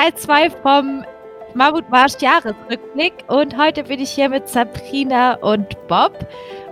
Teil 0.00 0.14
2 0.14 0.50
vom 0.62 1.04
Mammutmarsch 1.52 2.14
Jahresrückblick 2.20 3.12
und 3.28 3.58
heute 3.58 3.84
bin 3.84 4.00
ich 4.00 4.08
hier 4.08 4.30
mit 4.30 4.48
Sabrina 4.48 5.34
und 5.34 5.66
Bob. 5.88 6.26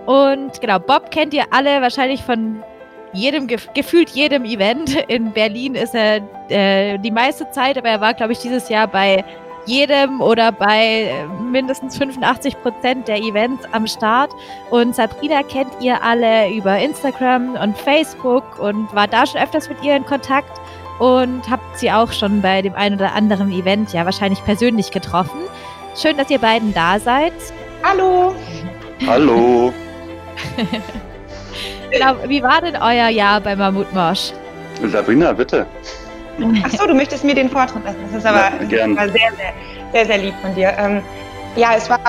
Und 0.07 0.59
genau, 0.59 0.79
Bob 0.79 1.11
kennt 1.11 1.35
ihr 1.35 1.43
alle 1.51 1.79
wahrscheinlich 1.79 2.23
von 2.23 2.63
jedem, 3.13 3.45
gefühlt 3.45 4.09
jedem 4.09 4.45
Event. 4.45 4.95
In 5.09 5.31
Berlin 5.31 5.75
ist 5.75 5.93
er 5.93 6.21
äh, 6.49 6.97
die 6.97 7.11
meiste 7.11 7.47
Zeit, 7.51 7.77
aber 7.77 7.89
er 7.89 8.01
war, 8.01 8.15
glaube 8.15 8.31
ich, 8.31 8.39
dieses 8.39 8.67
Jahr 8.67 8.87
bei 8.87 9.23
jedem 9.67 10.21
oder 10.21 10.51
bei 10.51 11.13
mindestens 11.39 11.99
85 11.99 12.59
Prozent 12.63 13.07
der 13.07 13.17
Events 13.17 13.63
am 13.73 13.85
Start. 13.85 14.31
Und 14.71 14.95
Sabrina 14.95 15.43
kennt 15.43 15.69
ihr 15.81 16.01
alle 16.03 16.49
über 16.49 16.79
Instagram 16.79 17.53
und 17.53 17.77
Facebook 17.77 18.57
und 18.57 18.91
war 18.95 19.07
da 19.07 19.27
schon 19.27 19.39
öfters 19.39 19.69
mit 19.69 19.83
ihr 19.83 19.95
in 19.95 20.05
Kontakt 20.07 20.59
und 20.99 21.49
habt 21.49 21.79
sie 21.79 21.91
auch 21.91 22.11
schon 22.11 22.41
bei 22.41 22.61
dem 22.61 22.75
einen 22.75 22.95
oder 22.95 23.13
anderen 23.13 23.51
Event 23.51 23.93
ja 23.93 24.05
wahrscheinlich 24.05 24.43
persönlich 24.43 24.91
getroffen. 24.91 25.39
Schön, 25.95 26.17
dass 26.17 26.29
ihr 26.29 26.39
beiden 26.39 26.73
da 26.73 26.99
seid. 26.99 27.33
Hallo. 27.83 28.35
Hallo. 29.07 29.73
genau, 31.91 32.15
wie 32.27 32.43
war 32.43 32.61
denn 32.61 32.75
euer 32.75 33.09
Jahr 33.09 33.41
bei 33.41 33.55
Mammutmarsch? 33.55 34.33
Sabrina, 34.85 35.33
bitte. 35.33 35.65
Ach 36.63 36.71
so, 36.71 36.87
du 36.87 36.93
möchtest 36.93 37.23
mir 37.23 37.35
den 37.35 37.49
Vortritt 37.49 37.83
lassen. 37.83 37.97
Das 38.07 38.19
ist 38.19 38.25
aber 38.25 38.51
ja, 38.69 38.87
das 38.87 39.07
ist 39.07 39.13
sehr, 39.13 39.31
sehr, 39.35 39.53
sehr, 39.93 40.05
sehr 40.05 40.17
lieb 40.17 40.33
von 40.41 40.55
dir. 40.55 40.73
Ähm, 40.77 41.01
ja, 41.55 41.75
es 41.75 41.89
war 41.89 41.99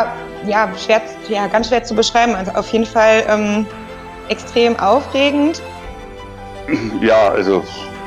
ja, 0.47 0.69
schwer, 0.77 1.03
ja, 1.29 1.47
ganz 1.47 1.69
schwer 1.69 1.83
zu 1.83 1.95
beschreiben. 1.95 2.35
Also 2.35 2.53
auf 2.53 2.69
jeden 2.73 2.87
Fall 2.87 3.25
ähm, 3.29 3.67
extrem 4.29 4.79
aufregend. 4.79 5.61
Ja, 7.01 7.31
also, 7.31 7.65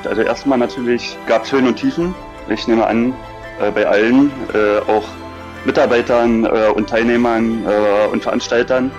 also 0.08 0.22
erstmal 0.22 0.58
natürlich 0.58 1.18
gab 1.28 1.44
es 1.44 1.52
Höhen 1.52 1.68
und 1.68 1.76
Tiefen. 1.76 2.14
Ich 2.50 2.68
nehme 2.68 2.86
an, 2.86 3.14
äh, 3.62 3.72
bei 3.72 3.88
allen, 3.88 4.32
äh, 4.54 4.80
auch 4.92 5.04
Mitarbeitern 5.66 6.46
äh, 6.46 6.70
und 6.76 6.90
Teilnehmern 6.90 7.66
äh, 7.66 8.08
und 8.12 8.22
Veranstaltern. 8.22 8.92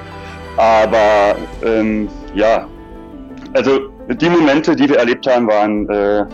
Aber 0.56 1.36
ähm, 1.64 2.08
ja, 2.34 2.66
also 3.54 3.80
die 4.08 4.28
Momente, 4.28 4.76
die 4.76 4.88
wir 4.88 4.98
erlebt 4.98 5.26
haben, 5.26 5.46
waren 5.46 5.88
äh, 5.88 6.24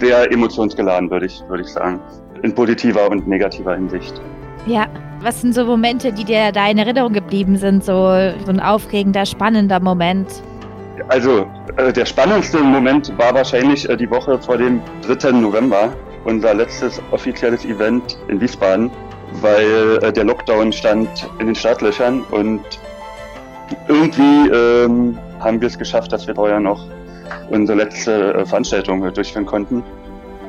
sehr 0.00 0.30
emotionsgeladen, 0.32 1.10
würde 1.10 1.26
ich, 1.26 1.42
würde 1.48 1.62
ich 1.62 1.68
sagen. 1.68 2.00
In 2.42 2.54
positiver 2.54 3.10
und 3.10 3.28
negativer 3.28 3.74
Hinsicht. 3.74 4.20
Ja, 4.66 4.86
was 5.20 5.40
sind 5.40 5.54
so 5.54 5.64
Momente, 5.64 6.12
die 6.12 6.24
dir 6.24 6.52
da 6.52 6.68
in 6.68 6.78
Erinnerung 6.78 7.12
geblieben 7.12 7.56
sind? 7.56 7.84
So, 7.84 7.92
so 8.44 8.50
ein 8.50 8.60
aufregender, 8.60 9.26
spannender 9.26 9.80
Moment? 9.80 10.28
Also, 11.08 11.46
äh, 11.76 11.92
der 11.92 12.04
spannendste 12.04 12.58
Moment 12.58 13.16
war 13.18 13.34
wahrscheinlich 13.34 13.88
äh, 13.88 13.96
die 13.96 14.10
Woche 14.10 14.38
vor 14.38 14.56
dem 14.58 14.80
3. 15.06 15.32
November, 15.32 15.92
unser 16.24 16.54
letztes 16.54 17.00
offizielles 17.10 17.64
Event 17.64 18.18
in 18.28 18.40
Wiesbaden, 18.40 18.90
weil 19.40 19.98
äh, 20.02 20.12
der 20.12 20.24
Lockdown 20.24 20.72
stand 20.72 21.08
in 21.38 21.46
den 21.46 21.54
Startlöchern 21.54 22.22
und 22.30 22.62
irgendwie 23.88 24.48
ähm, 24.50 25.18
haben 25.38 25.60
wir 25.60 25.68
es 25.68 25.78
geschafft, 25.78 26.12
dass 26.12 26.26
wir 26.26 26.34
vorher 26.34 26.60
noch 26.60 26.84
unsere 27.50 27.78
letzte 27.78 28.34
äh, 28.34 28.46
Veranstaltung 28.46 29.12
durchführen 29.12 29.46
konnten. 29.46 29.82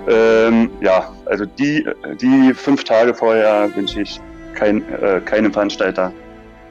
Ähm, 0.07 0.71
ja, 0.81 1.11
also 1.25 1.45
die, 1.45 1.87
die 2.19 2.53
fünf 2.53 2.83
Tage 2.83 3.13
vorher 3.13 3.69
wünsche 3.75 4.01
ich 4.01 4.19
kein, 4.55 4.83
äh, 5.01 5.21
keinem 5.23 5.53
Veranstalter. 5.53 6.11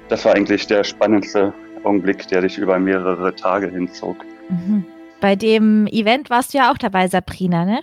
Das 0.09 0.25
war 0.25 0.35
eigentlich 0.35 0.67
der 0.67 0.83
spannendste 0.83 1.53
Augenblick, 1.85 2.29
der 2.29 2.43
sich 2.43 2.59
über 2.59 2.79
mehrere 2.79 3.35
Tage 3.35 3.69
hinzog. 3.69 4.25
Mhm. 4.49 4.85
Bei 5.21 5.37
dem 5.37 5.87
Event 5.87 6.31
warst 6.31 6.55
du 6.55 6.59
ja 6.59 6.73
auch 6.73 6.79
dabei, 6.79 7.07
Sabrina, 7.09 7.65
ne? 7.65 7.81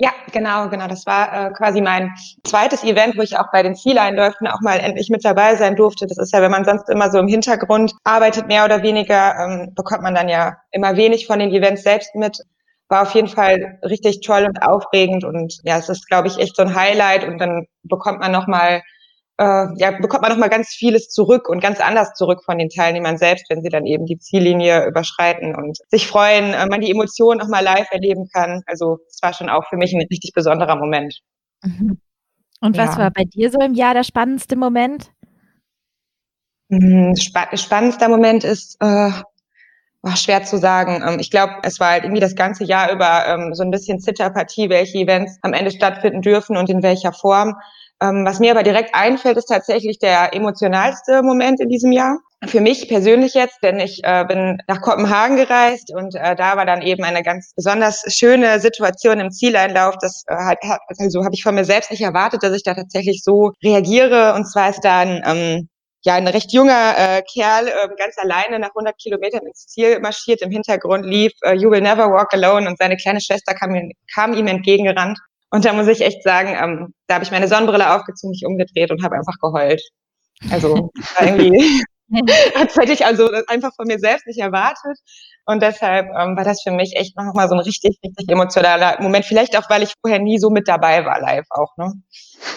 Ja, 0.00 0.10
genau, 0.32 0.68
genau. 0.68 0.86
Das 0.86 1.06
war 1.06 1.32
äh, 1.32 1.50
quasi 1.50 1.80
mein 1.80 2.14
zweites 2.44 2.84
Event, 2.84 3.18
wo 3.18 3.22
ich 3.22 3.36
auch 3.36 3.50
bei 3.50 3.64
den 3.64 3.74
Zieleinläufen 3.74 4.46
auch 4.46 4.60
mal 4.60 4.78
endlich 4.78 5.10
mit 5.10 5.24
dabei 5.24 5.56
sein 5.56 5.74
durfte. 5.74 6.06
Das 6.06 6.18
ist 6.18 6.32
ja, 6.32 6.40
wenn 6.40 6.52
man 6.52 6.64
sonst 6.64 6.88
immer 6.88 7.10
so 7.10 7.18
im 7.18 7.26
Hintergrund 7.26 7.94
arbeitet, 8.04 8.46
mehr 8.46 8.64
oder 8.64 8.82
weniger, 8.82 9.34
ähm, 9.40 9.74
bekommt 9.74 10.02
man 10.02 10.14
dann 10.14 10.28
ja 10.28 10.56
immer 10.70 10.96
wenig 10.96 11.26
von 11.26 11.40
den 11.40 11.50
Events 11.50 11.82
selbst 11.82 12.14
mit. 12.14 12.38
War 12.88 13.02
auf 13.02 13.14
jeden 13.14 13.26
Fall 13.26 13.80
richtig 13.82 14.20
toll 14.20 14.44
und 14.46 14.62
aufregend 14.62 15.24
und 15.24 15.58
ja, 15.64 15.78
es 15.78 15.88
ist, 15.88 16.06
glaube 16.06 16.28
ich, 16.28 16.38
echt 16.38 16.54
so 16.54 16.62
ein 16.62 16.76
Highlight 16.76 17.26
und 17.26 17.38
dann 17.38 17.66
bekommt 17.82 18.20
man 18.20 18.30
nochmal 18.30 18.82
äh, 19.38 19.66
ja, 19.76 19.92
bekommt 20.00 20.22
man 20.22 20.32
nochmal 20.32 20.50
ganz 20.50 20.70
vieles 20.70 21.08
zurück 21.08 21.48
und 21.48 21.60
ganz 21.60 21.80
anders 21.80 22.14
zurück 22.14 22.42
von 22.44 22.58
den 22.58 22.68
Teilnehmern 22.68 23.18
selbst, 23.18 23.48
wenn 23.48 23.62
sie 23.62 23.68
dann 23.68 23.86
eben 23.86 24.04
die 24.04 24.18
Ziellinie 24.18 24.86
überschreiten 24.86 25.54
und 25.54 25.78
sich 25.88 26.08
freuen, 26.08 26.54
äh, 26.54 26.66
man 26.66 26.80
die 26.80 26.90
Emotionen 26.90 27.38
nochmal 27.38 27.62
live 27.62 27.86
erleben 27.90 28.28
kann. 28.32 28.62
Also 28.66 28.98
es 29.08 29.20
war 29.22 29.32
schon 29.32 29.48
auch 29.48 29.64
für 29.68 29.76
mich 29.76 29.92
ein 29.92 30.06
richtig 30.10 30.32
besonderer 30.34 30.76
Moment. 30.76 31.20
Mhm. 31.62 32.00
Und 32.60 32.76
ja. 32.76 32.86
was 32.86 32.98
war 32.98 33.10
bei 33.12 33.24
dir 33.24 33.50
so 33.50 33.60
im 33.60 33.74
Jahr 33.74 33.94
der 33.94 34.02
spannendste 34.02 34.56
Moment? 34.56 35.12
Mhm, 36.68 37.14
spa 37.16 37.56
spannendster 37.56 38.08
Moment 38.08 38.42
ist, 38.42 38.76
äh, 38.80 39.10
war 40.02 40.16
schwer 40.16 40.42
zu 40.42 40.58
sagen. 40.58 41.02
Ähm, 41.06 41.20
ich 41.20 41.30
glaube, 41.30 41.54
es 41.62 41.78
war 41.78 41.90
halt 41.90 42.02
irgendwie 42.02 42.20
das 42.20 42.34
ganze 42.34 42.64
Jahr 42.64 42.90
über 42.92 43.26
ähm, 43.26 43.54
so 43.54 43.62
ein 43.62 43.70
bisschen 43.70 44.00
Zitterpartie, 44.00 44.68
welche 44.68 44.98
Events 44.98 45.38
am 45.42 45.52
Ende 45.52 45.70
stattfinden 45.70 46.22
dürfen 46.22 46.56
und 46.56 46.68
in 46.68 46.82
welcher 46.82 47.12
Form. 47.12 47.54
Ähm, 48.00 48.24
was 48.24 48.38
mir 48.38 48.52
aber 48.52 48.62
direkt 48.62 48.94
einfällt, 48.94 49.36
ist 49.36 49.46
tatsächlich 49.46 49.98
der 49.98 50.34
emotionalste 50.34 51.22
Moment 51.22 51.60
in 51.60 51.68
diesem 51.68 51.92
Jahr. 51.92 52.18
Für 52.46 52.60
mich 52.60 52.88
persönlich 52.88 53.34
jetzt, 53.34 53.58
denn 53.64 53.80
ich 53.80 54.00
äh, 54.04 54.24
bin 54.24 54.58
nach 54.68 54.80
Kopenhagen 54.80 55.36
gereist 55.36 55.92
und 55.92 56.14
äh, 56.14 56.36
da 56.36 56.56
war 56.56 56.64
dann 56.64 56.82
eben 56.82 57.02
eine 57.02 57.24
ganz 57.24 57.52
besonders 57.56 58.04
schöne 58.14 58.60
Situation 58.60 59.18
im 59.18 59.32
Zieleinlauf. 59.32 59.96
Das 60.00 60.22
äh, 60.28 60.36
hat, 60.36 60.58
also 60.98 61.24
habe 61.24 61.34
ich 61.34 61.42
von 61.42 61.56
mir 61.56 61.64
selbst 61.64 61.90
nicht 61.90 62.02
erwartet, 62.02 62.44
dass 62.44 62.54
ich 62.54 62.62
da 62.62 62.74
tatsächlich 62.74 63.24
so 63.24 63.50
reagiere. 63.64 64.34
Und 64.34 64.44
zwar 64.44 64.70
ist 64.70 64.82
dann 64.84 65.20
ähm, 65.26 65.68
ja 66.04 66.14
ein 66.14 66.28
recht 66.28 66.52
junger 66.52 66.94
äh, 66.96 67.22
Kerl 67.22 67.66
äh, 67.66 67.88
ganz 67.98 68.16
alleine 68.18 68.60
nach 68.60 68.70
100 68.70 68.96
Kilometern 68.98 69.44
ins 69.44 69.66
Ziel 69.66 69.98
marschiert. 69.98 70.40
Im 70.40 70.52
Hintergrund 70.52 71.06
lief 71.06 71.32
äh, 71.42 71.54
You 71.54 71.72
Will 71.72 71.80
Never 71.80 72.08
Walk 72.08 72.32
Alone 72.34 72.68
und 72.68 72.78
seine 72.78 72.96
kleine 72.96 73.20
Schwester 73.20 73.52
kam, 73.54 73.74
kam 74.14 74.32
ihm 74.34 74.46
entgegengerannt. 74.46 75.18
Und 75.50 75.64
da 75.64 75.72
muss 75.72 75.88
ich 75.88 76.02
echt 76.02 76.22
sagen, 76.22 76.56
ähm, 76.60 76.94
da 77.06 77.14
habe 77.14 77.24
ich 77.24 77.30
meine 77.30 77.48
Sonnenbrille 77.48 77.94
aufgezogen, 77.94 78.30
mich 78.30 78.44
umgedreht 78.46 78.90
und 78.90 79.02
habe 79.02 79.16
einfach 79.16 79.38
geheult. 79.40 79.82
Also 80.50 80.90
irgendwie 81.20 81.82
das 82.54 82.76
hätte 82.76 82.92
ich 82.92 83.04
also 83.04 83.30
einfach 83.48 83.74
von 83.74 83.86
mir 83.86 83.98
selbst 83.98 84.26
nicht 84.26 84.38
erwartet. 84.38 84.98
Und 85.44 85.62
deshalb 85.62 86.06
ähm, 86.06 86.36
war 86.36 86.44
das 86.44 86.62
für 86.62 86.70
mich 86.70 86.96
echt 86.96 87.16
nochmal 87.16 87.48
so 87.48 87.54
ein 87.54 87.60
richtig, 87.60 87.98
richtig 88.04 88.28
emotionaler 88.28 89.00
Moment. 89.00 89.24
Vielleicht 89.24 89.56
auch, 89.56 89.68
weil 89.70 89.82
ich 89.82 89.94
vorher 90.00 90.18
nie 90.18 90.38
so 90.38 90.50
mit 90.50 90.68
dabei 90.68 91.04
war 91.04 91.20
live 91.20 91.46
auch. 91.50 91.76
Ne? 91.76 91.92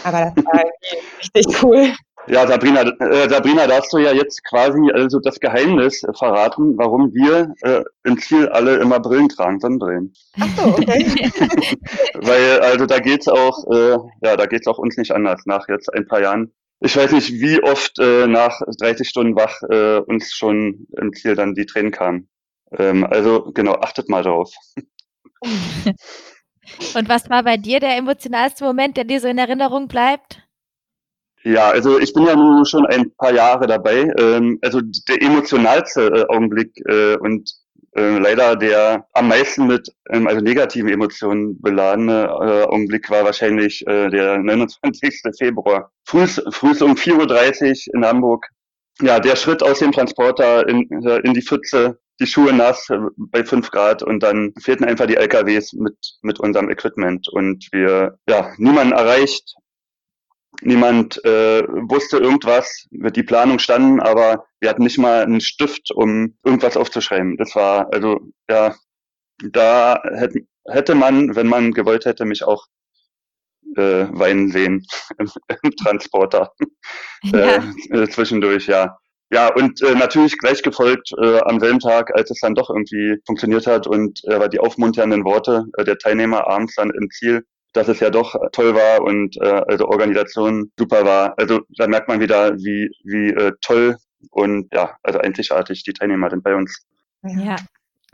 Aber 0.03 0.33
das 0.35 0.45
war 0.45 0.63
richtig 1.19 1.63
cool. 1.63 1.93
Ja, 2.27 2.45
Sabrina, 2.45 2.81
äh, 2.81 3.29
Sabrina, 3.29 3.65
da 3.67 3.77
hast 3.77 3.91
du 3.91 3.97
ja 3.97 4.11
jetzt 4.13 4.43
quasi 4.43 4.91
also 4.93 5.19
das 5.19 5.39
Geheimnis 5.39 6.01
verraten, 6.17 6.77
warum 6.77 7.13
wir 7.13 7.53
äh, 7.61 7.83
im 8.03 8.19
Ziel 8.19 8.47
alle 8.49 8.77
immer 8.77 8.99
Brillen 8.99 9.29
tragen, 9.29 9.59
Sonnenbrillen. 9.59 10.13
Ach 10.39 10.47
so, 10.57 10.63
okay. 10.69 11.05
Weil 12.21 12.59
also 12.61 12.85
da 12.85 12.99
geht's 12.99 13.27
auch, 13.27 13.65
äh, 13.71 13.97
ja, 14.21 14.37
da 14.37 14.45
geht's 14.45 14.67
auch 14.67 14.77
uns 14.77 14.97
nicht 14.97 15.11
anders 15.11 15.41
nach 15.45 15.67
jetzt 15.67 15.93
ein 15.93 16.05
paar 16.07 16.21
Jahren. 16.21 16.53
Ich 16.79 16.95
weiß 16.95 17.11
nicht, 17.11 17.31
wie 17.33 17.61
oft 17.63 17.99
äh, 17.99 18.27
nach 18.27 18.59
30 18.79 19.07
Stunden 19.07 19.35
wach 19.35 19.61
äh, 19.69 19.97
uns 19.99 20.33
schon 20.33 20.87
im 20.97 21.13
Ziel 21.13 21.35
dann 21.35 21.55
die 21.55 21.65
Tränen 21.65 21.91
kamen. 21.91 22.27
Ähm, 22.77 23.03
also 23.03 23.51
genau, 23.53 23.73
achtet 23.75 24.09
mal 24.09 24.23
drauf. 24.23 24.51
Und 26.95 27.09
was 27.09 27.29
war 27.29 27.43
bei 27.43 27.57
dir 27.57 27.79
der 27.79 27.97
emotionalste 27.97 28.63
Moment, 28.63 28.95
der 28.95 29.03
dir 29.03 29.19
so 29.19 29.27
in 29.27 29.37
Erinnerung 29.37 29.87
bleibt? 29.87 30.41
Ja, 31.43 31.69
also 31.69 31.99
ich 31.99 32.13
bin 32.13 32.25
ja 32.25 32.35
nun 32.35 32.65
schon 32.65 32.85
ein 32.85 33.11
paar 33.15 33.33
Jahre 33.33 33.65
dabei. 33.65 34.11
Ähm, 34.17 34.59
also 34.61 34.79
der 34.81 35.21
emotionalste 35.21 36.01
äh, 36.07 36.25
Augenblick 36.27 36.71
äh, 36.87 37.15
und 37.17 37.51
äh, 37.95 38.19
leider 38.19 38.55
der 38.55 39.05
am 39.13 39.27
meisten 39.27 39.67
mit 39.67 39.89
ähm, 40.11 40.27
also 40.27 40.41
negativen 40.41 40.89
Emotionen 40.89 41.59
beladene 41.61 42.25
äh, 42.25 42.63
Augenblick 42.63 43.09
war 43.09 43.25
wahrscheinlich 43.25 43.85
äh, 43.87 44.09
der 44.09 44.37
29. 44.43 45.21
Februar. 45.37 45.91
Früh, 46.05 46.27
früh 46.27 46.71
um 46.83 46.93
4.30 46.93 47.89
Uhr 47.89 47.95
in 47.95 48.05
Hamburg. 48.05 48.47
Ja, 49.01 49.19
der 49.19 49.35
Schritt 49.35 49.63
aus 49.63 49.79
dem 49.79 49.91
Transporter 49.91 50.67
in, 50.67 50.87
äh, 51.03 51.17
in 51.23 51.33
die 51.33 51.41
Pfütze, 51.41 51.97
die 52.19 52.27
Schuhe 52.27 52.53
nass 52.53 52.87
äh, 52.91 52.97
bei 53.17 53.43
fünf 53.43 53.71
Grad 53.71 54.03
und 54.03 54.21
dann 54.21 54.53
fehlten 54.61 54.85
einfach 54.85 55.07
die 55.07 55.17
LKWs 55.17 55.73
mit, 55.73 55.95
mit 56.21 56.39
unserem 56.39 56.69
Equipment 56.69 57.27
und 57.29 57.67
wir, 57.71 58.19
ja, 58.29 58.53
niemanden 58.57 58.93
erreicht, 58.93 59.55
Niemand 60.61 61.23
äh, 61.25 61.63
wusste 61.63 62.17
irgendwas, 62.17 62.87
wird 62.91 63.15
die 63.15 63.23
Planung 63.23 63.59
standen, 63.59 63.99
aber 63.99 64.45
wir 64.59 64.69
hatten 64.69 64.83
nicht 64.83 64.99
mal 64.99 65.23
einen 65.23 65.41
Stift, 65.41 65.91
um 65.91 66.37
irgendwas 66.43 66.77
aufzuschreiben. 66.77 67.37
Das 67.37 67.55
war, 67.55 67.91
also, 67.91 68.19
ja, 68.49 68.75
da 69.51 70.01
hätte, 70.13 70.41
hätte 70.67 70.95
man, 70.95 71.35
wenn 71.35 71.47
man 71.47 71.71
gewollt 71.71 72.05
hätte, 72.05 72.25
mich 72.25 72.43
auch 72.43 72.67
äh, 73.75 74.07
weinen 74.11 74.49
sehen 74.49 74.85
im, 75.17 75.31
im 75.63 75.71
Transporter 75.75 76.51
ja. 77.23 77.63
äh, 77.89 78.07
zwischendurch, 78.07 78.67
ja. 78.67 78.97
Ja, 79.33 79.47
und 79.53 79.81
äh, 79.81 79.95
natürlich 79.95 80.37
gleich 80.37 80.61
gefolgt 80.61 81.13
äh, 81.17 81.39
am 81.39 81.61
selben 81.61 81.79
Tag, 81.79 82.13
als 82.13 82.29
es 82.29 82.39
dann 82.41 82.53
doch 82.53 82.69
irgendwie 82.69 83.17
funktioniert 83.25 83.65
hat 83.65 83.87
und 83.87 84.19
äh, 84.25 84.49
die 84.49 84.59
aufmunternden 84.59 85.23
Worte 85.23 85.63
äh, 85.77 85.85
der 85.85 85.97
Teilnehmer 85.97 86.47
abends 86.47 86.75
dann 86.75 86.91
im 86.91 87.09
Ziel 87.09 87.45
dass 87.73 87.87
es 87.87 87.99
ja 87.99 88.09
doch 88.09 88.35
toll 88.51 88.75
war 88.75 89.01
und 89.01 89.37
äh, 89.37 89.61
also 89.67 89.87
Organisation 89.87 90.71
super 90.77 91.05
war. 91.05 91.33
Also 91.37 91.61
da 91.77 91.87
merkt 91.87 92.07
man 92.07 92.19
wieder, 92.19 92.55
wie, 92.57 92.89
wie 93.03 93.29
äh, 93.29 93.51
toll 93.61 93.97
und 94.29 94.67
ja, 94.73 94.95
also 95.03 95.19
einzigartig 95.19 95.83
die 95.83 95.93
Teilnehmer 95.93 96.29
sind 96.29 96.43
bei 96.43 96.55
uns. 96.55 96.85
Ja. 97.23 97.55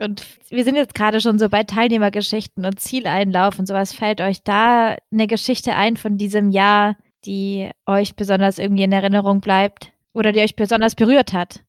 Und 0.00 0.24
wir 0.48 0.62
sind 0.62 0.76
jetzt 0.76 0.94
gerade 0.94 1.20
schon 1.20 1.38
so 1.38 1.48
bei 1.48 1.64
Teilnehmergeschichten 1.64 2.64
und 2.64 2.78
Zieleinlauf 2.78 3.58
und 3.58 3.66
sowas. 3.66 3.92
Fällt 3.92 4.20
euch 4.20 4.42
da 4.44 4.96
eine 5.12 5.26
Geschichte 5.26 5.74
ein 5.74 5.96
von 5.96 6.16
diesem 6.16 6.50
Jahr, 6.50 6.96
die 7.24 7.70
euch 7.84 8.14
besonders 8.14 8.58
irgendwie 8.60 8.84
in 8.84 8.92
Erinnerung 8.92 9.40
bleibt 9.40 9.92
oder 10.12 10.30
die 10.30 10.40
euch 10.40 10.54
besonders 10.54 10.94
berührt 10.94 11.32
hat? 11.32 11.64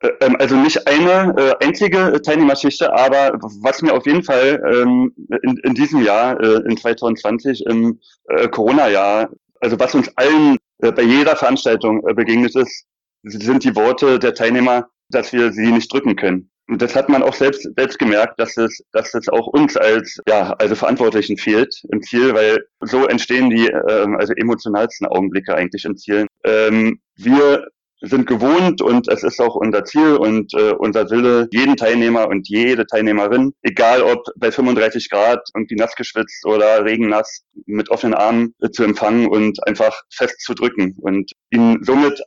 Äh, 0.00 0.08
ähm, 0.20 0.36
also 0.38 0.56
nicht 0.56 0.86
eine 0.86 1.34
äh, 1.36 1.64
einzige 1.64 2.20
Teilnehmergeschichte, 2.22 2.92
aber 2.92 3.38
was 3.62 3.82
mir 3.82 3.94
auf 3.94 4.06
jeden 4.06 4.22
Fall 4.22 4.62
ähm, 4.70 5.12
in, 5.42 5.56
in 5.58 5.74
diesem 5.74 6.02
Jahr, 6.02 6.38
äh, 6.40 6.62
in 6.68 6.76
2020, 6.76 7.64
im 7.66 8.00
äh, 8.28 8.48
Corona-Jahr, 8.48 9.30
also 9.60 9.78
was 9.78 9.94
uns 9.94 10.10
allen 10.16 10.58
äh, 10.82 10.92
bei 10.92 11.02
jeder 11.02 11.36
Veranstaltung 11.36 12.06
äh, 12.06 12.14
begegnet 12.14 12.54
ist, 12.54 12.84
sind 13.22 13.64
die 13.64 13.74
Worte 13.74 14.18
der 14.18 14.34
Teilnehmer, 14.34 14.88
dass 15.08 15.32
wir 15.32 15.52
sie 15.52 15.72
nicht 15.72 15.92
drücken 15.92 16.16
können. 16.16 16.50
Und 16.68 16.82
das 16.82 16.96
hat 16.96 17.08
man 17.08 17.22
auch 17.22 17.34
selbst, 17.34 17.68
selbst 17.76 17.98
gemerkt, 17.98 18.40
dass 18.40 18.56
es, 18.56 18.82
dass 18.92 19.14
es 19.14 19.28
auch 19.28 19.46
uns 19.46 19.76
als, 19.76 20.20
ja, 20.28 20.52
also 20.54 20.74
Verantwortlichen 20.74 21.36
fehlt 21.36 21.80
im 21.92 22.02
Ziel, 22.02 22.34
weil 22.34 22.58
so 22.80 23.06
entstehen 23.06 23.50
die, 23.50 23.68
ähm, 23.68 24.16
also 24.16 24.32
emotionalsten 24.34 25.06
Augenblicke 25.06 25.54
eigentlich 25.54 25.84
im 25.84 25.96
Ziel. 25.96 26.26
Ähm, 26.44 27.00
wir 27.14 27.68
sind 28.00 28.26
gewohnt 28.26 28.82
und 28.82 29.08
es 29.08 29.22
ist 29.22 29.40
auch 29.40 29.54
unser 29.54 29.84
Ziel 29.84 30.16
und 30.16 30.52
äh, 30.54 30.72
unser 30.72 31.10
Wille, 31.10 31.48
jeden 31.50 31.76
Teilnehmer 31.76 32.28
und 32.28 32.48
jede 32.48 32.86
Teilnehmerin, 32.86 33.52
egal 33.62 34.02
ob 34.02 34.24
bei 34.36 34.52
35 34.52 35.08
Grad 35.10 35.40
irgendwie 35.54 35.76
nass 35.76 35.94
geschwitzt 35.94 36.44
oder 36.44 36.84
regennass, 36.84 37.44
mit 37.66 37.90
offenen 37.90 38.14
Armen 38.14 38.54
äh, 38.60 38.70
zu 38.70 38.84
empfangen 38.84 39.26
und 39.28 39.66
einfach 39.66 40.02
fest 40.12 40.40
zu 40.40 40.54
drücken 40.54 40.96
und 41.00 41.32
ihnen 41.50 41.82
somit 41.82 42.22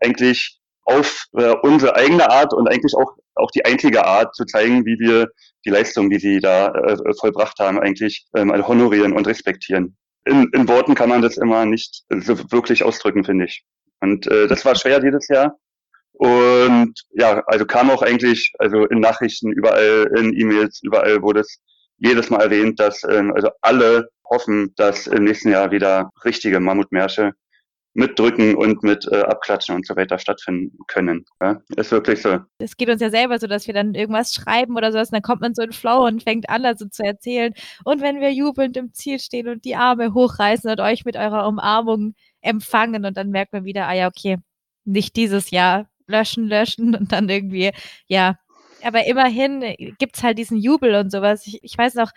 eigentlich 0.00 0.58
auf 0.84 1.26
äh, 1.36 1.54
unsere 1.62 1.96
eigene 1.96 2.30
Art 2.30 2.54
und 2.54 2.68
eigentlich 2.68 2.94
auch, 2.94 3.12
auch 3.34 3.50
die 3.50 3.64
einzige 3.64 4.06
Art 4.06 4.34
zu 4.34 4.44
zeigen, 4.46 4.86
wie 4.86 4.98
wir 4.98 5.28
die 5.64 5.70
Leistung, 5.70 6.08
die 6.08 6.18
sie 6.18 6.40
da 6.40 6.68
äh, 6.68 6.96
vollbracht 7.20 7.58
haben, 7.58 7.78
eigentlich 7.78 8.26
ähm, 8.34 8.52
honorieren 8.66 9.12
und 9.12 9.26
respektieren. 9.26 9.96
In, 10.24 10.48
in 10.52 10.68
Worten 10.68 10.94
kann 10.94 11.08
man 11.08 11.22
das 11.22 11.36
immer 11.36 11.66
nicht 11.66 12.04
so 12.08 12.38
wirklich 12.50 12.84
ausdrücken, 12.84 13.24
finde 13.24 13.46
ich. 13.46 13.64
Und 14.00 14.26
äh, 14.26 14.46
das 14.46 14.64
war 14.64 14.74
schwer 14.74 15.00
dieses 15.00 15.28
Jahr. 15.28 15.58
Und 16.12 16.94
ja, 17.10 17.42
also 17.46 17.64
kam 17.64 17.90
auch 17.90 18.02
eigentlich, 18.02 18.52
also 18.58 18.86
in 18.86 19.00
Nachrichten, 19.00 19.52
überall, 19.52 20.10
in 20.16 20.36
E-Mails, 20.38 20.80
überall 20.82 21.22
wurde 21.22 21.40
es 21.40 21.58
jedes 21.98 22.30
Mal 22.30 22.42
erwähnt, 22.42 22.80
dass 22.80 23.04
ähm, 23.04 23.32
also 23.34 23.50
alle 23.60 24.08
hoffen, 24.28 24.72
dass 24.76 25.06
im 25.06 25.24
nächsten 25.24 25.50
Jahr 25.50 25.70
wieder 25.70 26.10
richtige 26.24 26.60
Mammutmärsche 26.60 27.32
mit 27.94 28.18
Drücken 28.18 28.54
und 28.54 28.82
mit 28.84 29.08
äh, 29.10 29.22
Abklatschen 29.22 29.74
und 29.74 29.86
so 29.86 29.96
weiter 29.96 30.18
stattfinden 30.18 30.78
können. 30.86 31.24
Ja, 31.40 31.60
ist 31.76 31.90
wirklich 31.90 32.22
so. 32.22 32.38
Es 32.58 32.76
geht 32.76 32.88
uns 32.90 33.00
ja 33.00 33.10
selber 33.10 33.38
so, 33.38 33.46
dass 33.46 33.66
wir 33.66 33.74
dann 33.74 33.94
irgendwas 33.94 34.34
schreiben 34.34 34.76
oder 34.76 34.92
sowas, 34.92 35.08
und 35.08 35.14
dann 35.14 35.22
kommt 35.22 35.40
man 35.40 35.54
so 35.54 35.62
in 35.62 35.72
Flow 35.72 36.06
und 36.06 36.22
fängt 36.22 36.48
an, 36.48 36.64
also 36.64 36.86
zu 36.86 37.02
erzählen. 37.02 37.54
Und 37.84 38.00
wenn 38.00 38.20
wir 38.20 38.32
jubelnd 38.32 38.76
im 38.76 38.92
Ziel 38.92 39.18
stehen 39.18 39.48
und 39.48 39.64
die 39.64 39.74
Arme 39.74 40.14
hochreißen 40.14 40.70
und 40.70 40.80
euch 40.80 41.04
mit 41.04 41.16
eurer 41.16 41.48
Umarmung 41.48 42.14
empfangen 42.40 43.04
und 43.04 43.16
dann 43.16 43.30
merkt 43.30 43.52
man 43.52 43.64
wieder, 43.64 43.86
ah 43.88 43.94
ja, 43.94 44.08
okay, 44.08 44.38
nicht 44.84 45.16
dieses 45.16 45.50
Jahr, 45.50 45.88
löschen, 46.06 46.46
löschen 46.46 46.94
und 46.94 47.12
dann 47.12 47.28
irgendwie, 47.28 47.72
ja. 48.06 48.36
Aber 48.84 49.06
immerhin 49.06 49.74
gibt's 49.98 50.22
halt 50.22 50.38
diesen 50.38 50.56
Jubel 50.56 50.94
und 50.94 51.10
sowas. 51.10 51.46
Ich, 51.46 51.58
ich 51.62 51.76
weiß 51.76 51.94
noch, 51.94 52.12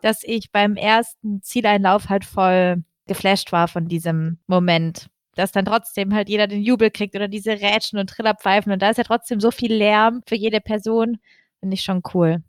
dass 0.00 0.22
ich 0.22 0.52
beim 0.52 0.76
ersten 0.76 1.42
Zieleinlauf 1.42 2.08
halt 2.08 2.24
voll 2.24 2.84
geflasht 3.06 3.52
war 3.52 3.68
von 3.68 3.88
diesem 3.88 4.38
Moment 4.46 5.08
dass 5.34 5.52
dann 5.52 5.64
trotzdem 5.64 6.14
halt 6.14 6.28
jeder 6.28 6.46
den 6.46 6.62
Jubel 6.62 6.90
kriegt 6.90 7.14
oder 7.14 7.28
diese 7.28 7.52
Rätschen 7.52 7.98
und 7.98 8.08
Trillerpfeifen 8.10 8.72
und 8.72 8.80
da 8.82 8.90
ist 8.90 8.98
ja 8.98 9.04
trotzdem 9.04 9.40
so 9.40 9.50
viel 9.50 9.72
Lärm 9.72 10.22
für 10.26 10.36
jede 10.36 10.60
Person. 10.60 11.18
Finde 11.60 11.74
ich 11.74 11.82
schon 11.82 12.02
cool. 12.14 12.42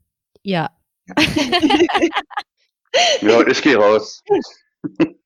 Ja. 0.44 0.69
ja, 3.21 3.48
ich 3.48 3.62
gehe 3.62 3.78
raus. 3.78 4.24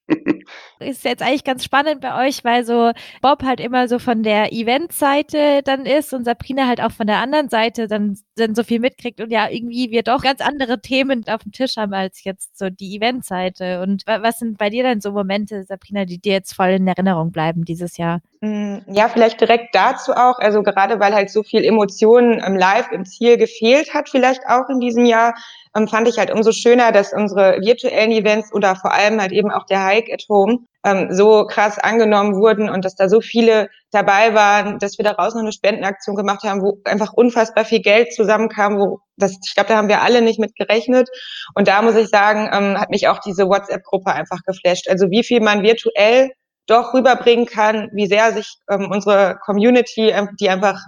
ist 0.80 1.04
jetzt 1.04 1.22
eigentlich 1.22 1.44
ganz 1.44 1.64
spannend 1.64 2.02
bei 2.02 2.28
euch, 2.28 2.44
weil 2.44 2.66
so 2.66 2.92
Bob 3.22 3.44
halt 3.44 3.60
immer 3.60 3.88
so 3.88 4.00
von 4.00 4.24
der 4.24 4.54
Event-Seite 4.54 5.62
dann 5.64 5.86
ist 5.86 6.14
und 6.14 6.26
Sabrina 6.26 6.68
halt 6.68 6.82
auch 6.82 6.92
von 6.92 7.08
der 7.08 7.18
anderen 7.18 7.50
Seite 7.50 7.88
dann, 7.88 8.18
dann 8.36 8.56
so 8.56 8.64
viel 8.64 8.80
mitkriegt 8.80 9.22
und 9.22 9.32
ja, 9.32 9.50
irgendwie 9.50 9.92
wir 9.92 10.04
doch 10.04 10.22
ganz 10.24 10.42
andere 10.42 10.82
Themen 10.82 11.26
auf 11.28 11.44
dem 11.44 11.52
Tisch 11.52 11.78
haben 11.78 11.94
als 11.94 12.24
jetzt 12.24 12.58
so 12.58 12.70
die 12.70 12.98
Event-Seite. 12.98 13.82
Und 13.82 14.04
was 14.06 14.40
sind 14.40 14.58
bei 14.58 14.70
dir 14.70 14.84
dann 14.84 15.02
so 15.02 15.12
Momente, 15.12 15.64
Sabrina, 15.64 16.06
die 16.06 16.20
dir 16.20 16.34
jetzt 16.34 16.54
voll 16.54 16.70
in 16.70 16.88
Erinnerung 16.88 17.32
bleiben 17.32 17.66
dieses 17.66 17.98
Jahr? 17.98 18.22
Hm, 18.42 18.84
ja, 18.88 19.10
vielleicht 19.10 19.42
direkt 19.42 19.76
dazu 19.76 20.14
auch, 20.14 20.40
also 20.40 20.64
gerade 20.64 20.98
weil 21.02 21.14
halt 21.14 21.30
so 21.30 21.44
viel 21.44 21.62
Emotionen 21.66 22.40
im 22.40 22.56
Live, 22.56 22.90
im 22.94 23.04
Ziel 23.06 23.36
gefehlt 23.36 23.94
hat, 23.94 24.08
vielleicht 24.08 24.44
auch 24.48 24.70
in 24.70 24.80
diesem 24.80 25.04
Jahr, 25.04 25.34
ähm, 25.76 25.90
fand 25.90 26.08
ich 26.08 26.18
halt 26.18 26.32
umso 26.32 26.54
schöner, 26.54 26.94
dass 26.94 27.12
unsere 27.12 27.58
virtuellen 27.60 28.12
Events 28.12 28.54
oder 28.54 28.78
vor 28.78 28.94
allem 28.94 29.20
halt 29.20 29.34
eben 29.34 29.52
auch 29.52 29.66
der 29.66 29.86
Hike 29.86 30.14
at 30.14 30.24
Home 30.30 30.60
ähm, 30.86 31.08
so 31.12 31.46
krass 31.48 31.80
angenommen 31.80 32.36
wurden 32.36 32.70
und 32.70 32.86
dass 32.86 32.96
da 32.96 33.10
so 33.10 33.20
viele 33.20 33.68
dabei 33.92 34.34
waren, 34.34 34.80
dass 34.80 34.98
wir 34.98 35.04
daraus 35.04 35.34
noch 35.34 35.42
eine 35.42 35.52
Spendenaktion 35.52 36.16
gemacht 36.16 36.44
haben, 36.44 36.62
wo 36.62 36.78
einfach 36.86 37.12
unfassbar 37.12 37.66
viel 37.66 37.82
Geld 37.82 38.14
zusammenkam, 38.14 38.78
wo 38.80 39.00
das, 39.18 39.38
ich 39.46 39.54
glaube, 39.54 39.68
da 39.68 39.76
haben 39.76 39.90
wir 39.90 40.02
alle 40.02 40.22
nicht 40.22 40.40
mit 40.40 40.56
gerechnet. 40.56 41.10
Und 41.56 41.68
da 41.68 41.82
muss 41.82 41.96
ich 41.96 42.08
sagen, 42.08 42.50
ähm, 42.54 42.80
hat 42.80 42.90
mich 42.90 43.10
auch 43.10 43.20
diese 43.20 43.50
WhatsApp-Gruppe 43.50 44.14
einfach 44.14 44.40
geflasht. 44.46 44.88
Also 44.90 45.10
wie 45.10 45.24
viel 45.26 45.42
man 45.42 45.62
virtuell 45.62 46.32
doch 46.70 46.94
rüberbringen 46.94 47.46
kann, 47.46 47.90
wie 47.94 48.08
sehr 48.08 48.34
sich 48.34 48.58
ähm, 48.70 48.90
unsere 48.92 49.38
Community, 49.44 50.10
ähm, 50.10 50.30
die 50.40 50.50
einfach 50.50 50.80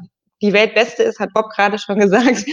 die 0.42 0.54
Weltbeste 0.54 1.04
ist, 1.04 1.20
hat 1.20 1.34
Bob 1.34 1.50
gerade 1.50 1.80
schon 1.80 2.00
gesagt, 2.00 2.46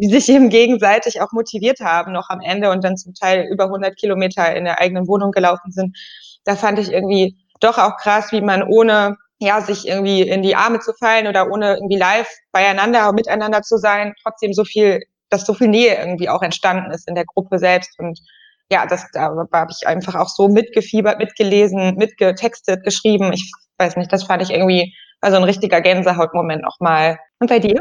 die 0.00 0.08
sich 0.08 0.28
eben 0.28 0.48
gegenseitig 0.48 1.20
auch 1.20 1.32
motiviert 1.32 1.80
haben 1.80 2.12
noch 2.12 2.30
am 2.30 2.40
Ende 2.40 2.70
und 2.70 2.84
dann 2.84 2.96
zum 2.96 3.14
Teil 3.14 3.46
über 3.50 3.64
100 3.64 3.96
Kilometer 3.96 4.54
in 4.54 4.64
der 4.64 4.80
eigenen 4.80 5.08
Wohnung 5.08 5.32
gelaufen 5.32 5.72
sind. 5.72 5.96
Da 6.44 6.56
fand 6.56 6.78
ich 6.78 6.90
irgendwie 6.90 7.36
doch 7.60 7.78
auch 7.78 7.96
krass, 7.96 8.32
wie 8.32 8.40
man 8.40 8.62
ohne 8.62 9.16
ja, 9.38 9.60
sich 9.60 9.88
irgendwie 9.88 10.22
in 10.22 10.42
die 10.42 10.54
Arme 10.54 10.78
zu 10.78 10.92
fallen 10.94 11.26
oder 11.26 11.50
ohne 11.50 11.74
irgendwie 11.74 11.98
live 11.98 12.28
beieinander, 12.52 13.12
miteinander 13.12 13.62
zu 13.62 13.76
sein, 13.76 14.14
trotzdem 14.22 14.52
so 14.52 14.64
viel, 14.64 15.00
dass 15.30 15.44
so 15.44 15.52
viel 15.52 15.66
Nähe 15.66 15.98
irgendwie 15.98 16.28
auch 16.28 16.42
entstanden 16.42 16.92
ist 16.92 17.08
in 17.08 17.16
der 17.16 17.24
Gruppe 17.24 17.58
selbst 17.58 17.98
und 17.98 18.20
ja, 18.70 18.86
das 18.86 19.06
da 19.12 19.34
habe 19.52 19.72
ich 19.72 19.86
einfach 19.86 20.14
auch 20.14 20.28
so 20.28 20.48
mitgefiebert, 20.48 21.18
mitgelesen, 21.18 21.96
mitgetextet, 21.96 22.84
geschrieben. 22.84 23.32
Ich 23.32 23.50
weiß 23.78 23.96
nicht, 23.96 24.12
das 24.12 24.24
fand 24.24 24.42
ich 24.42 24.50
irgendwie 24.50 24.94
also 25.22 25.36
ein 25.36 25.44
richtiger 25.44 25.80
Gänsehautmoment 25.80 26.62
nochmal. 26.62 27.18
Und 27.38 27.48
bei 27.48 27.58
dir? 27.58 27.80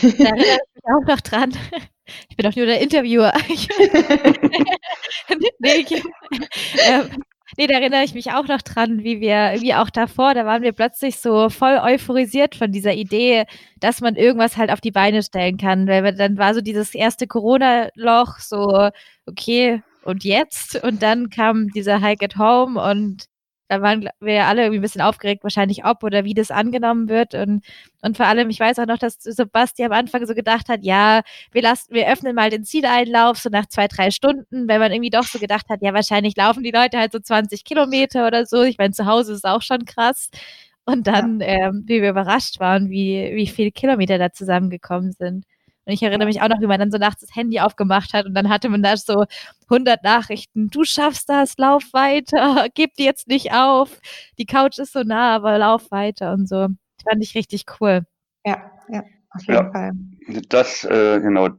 Da 0.00 0.24
erinnere 0.24 0.42
ich 0.42 0.74
mich 0.74 0.84
auch 0.84 1.06
noch 1.06 1.20
dran. 1.20 1.52
Ich 2.28 2.36
bin 2.36 2.48
doch 2.48 2.56
nur 2.56 2.66
der 2.66 2.80
Interviewer. 2.80 3.32
nee, 5.58 5.74
ich, 5.78 5.92
äh, 5.92 7.02
nee, 7.56 7.66
da 7.66 7.74
erinnere 7.74 8.04
ich 8.04 8.14
mich 8.14 8.32
auch 8.32 8.46
noch 8.46 8.62
dran, 8.62 9.02
wie 9.02 9.20
wir, 9.20 9.56
wie 9.60 9.74
auch 9.74 9.90
davor, 9.90 10.34
da 10.34 10.44
waren 10.44 10.62
wir 10.62 10.72
plötzlich 10.72 11.18
so 11.18 11.50
voll 11.50 11.80
euphorisiert 11.82 12.54
von 12.54 12.70
dieser 12.70 12.94
Idee, 12.94 13.44
dass 13.80 14.00
man 14.00 14.16
irgendwas 14.16 14.56
halt 14.56 14.70
auf 14.70 14.80
die 14.80 14.92
Beine 14.92 15.22
stellen 15.22 15.56
kann. 15.56 15.86
Weil 15.86 16.14
dann 16.14 16.38
war 16.38 16.54
so 16.54 16.60
dieses 16.60 16.94
erste 16.94 17.26
Corona-Loch, 17.26 18.38
so, 18.38 18.90
okay, 19.26 19.82
und 20.06 20.24
jetzt? 20.24 20.82
Und 20.82 21.02
dann 21.02 21.30
kam 21.30 21.68
dieser 21.68 22.00
Hike 22.00 22.24
at 22.24 22.38
Home 22.38 22.80
und 22.80 23.26
da 23.68 23.82
waren 23.82 24.08
wir 24.20 24.46
alle 24.46 24.62
irgendwie 24.62 24.78
ein 24.78 24.82
bisschen 24.82 25.00
aufgeregt, 25.00 25.42
wahrscheinlich 25.42 25.84
ob 25.84 26.04
oder 26.04 26.24
wie 26.24 26.34
das 26.34 26.50
angenommen 26.50 27.08
wird. 27.08 27.34
Und, 27.34 27.64
und 28.02 28.16
vor 28.16 28.26
allem, 28.26 28.48
ich 28.48 28.60
weiß 28.60 28.78
auch 28.78 28.86
noch, 28.86 28.98
dass 28.98 29.18
Sebastian 29.20 29.90
am 29.92 29.98
Anfang 29.98 30.24
so 30.26 30.34
gedacht 30.34 30.68
hat, 30.68 30.84
ja, 30.84 31.22
wir 31.50 31.62
lassen, 31.62 31.92
wir 31.92 32.08
öffnen 32.08 32.34
mal 32.34 32.50
den 32.50 32.64
Zieleinlauf 32.64 33.38
so 33.38 33.48
nach 33.50 33.66
zwei, 33.66 33.88
drei 33.88 34.10
Stunden, 34.12 34.68
weil 34.68 34.78
man 34.78 34.92
irgendwie 34.92 35.10
doch 35.10 35.24
so 35.24 35.38
gedacht 35.40 35.66
hat, 35.68 35.82
ja, 35.82 35.92
wahrscheinlich 35.94 36.36
laufen 36.36 36.62
die 36.62 36.70
Leute 36.70 36.98
halt 36.98 37.12
so 37.12 37.18
20 37.18 37.64
Kilometer 37.64 38.26
oder 38.26 38.46
so. 38.46 38.62
Ich 38.62 38.78
meine, 38.78 38.92
zu 38.92 39.06
Hause 39.06 39.32
ist 39.32 39.38
es 39.38 39.44
auch 39.44 39.62
schon 39.62 39.84
krass. 39.84 40.30
Und 40.84 41.08
dann, 41.08 41.40
ja. 41.40 41.46
ähm, 41.48 41.82
wie 41.86 42.00
wir 42.02 42.10
überrascht 42.10 42.60
waren, 42.60 42.90
wie, 42.90 43.32
wie 43.34 43.48
viele 43.48 43.72
Kilometer 43.72 44.18
da 44.18 44.32
zusammengekommen 44.32 45.12
sind. 45.12 45.44
Und 45.86 45.92
ich 45.92 46.02
erinnere 46.02 46.26
mich 46.26 46.42
auch 46.42 46.48
noch, 46.48 46.60
wie 46.60 46.66
man 46.66 46.80
dann 46.80 46.90
so 46.90 46.98
nachts 46.98 47.20
das 47.20 47.34
Handy 47.34 47.60
aufgemacht 47.60 48.12
hat 48.12 48.26
und 48.26 48.34
dann 48.34 48.48
hatte 48.48 48.68
man 48.68 48.82
da 48.82 48.96
so 48.96 49.24
100 49.70 50.02
Nachrichten. 50.02 50.68
Du 50.68 50.82
schaffst 50.84 51.28
das, 51.28 51.56
lauf 51.58 51.84
weiter, 51.92 52.66
gib 52.74 52.94
dir 52.94 53.06
jetzt 53.06 53.28
nicht 53.28 53.52
auf. 53.52 54.00
Die 54.36 54.46
Couch 54.46 54.78
ist 54.78 54.92
so 54.92 55.04
nah, 55.04 55.36
aber 55.36 55.58
lauf 55.58 55.90
weiter 55.92 56.32
und 56.32 56.48
so. 56.48 56.66
Das 56.66 57.04
fand 57.08 57.22
ich 57.22 57.36
richtig 57.36 57.64
cool. 57.80 58.04
Ja, 58.44 58.70
ja, 58.92 59.04
auf 59.30 59.42
jeden 59.42 59.54
ja, 59.54 59.70
Fall. 59.70 59.92
Das, 60.48 60.84
äh, 60.84 61.20
genau, 61.20 61.50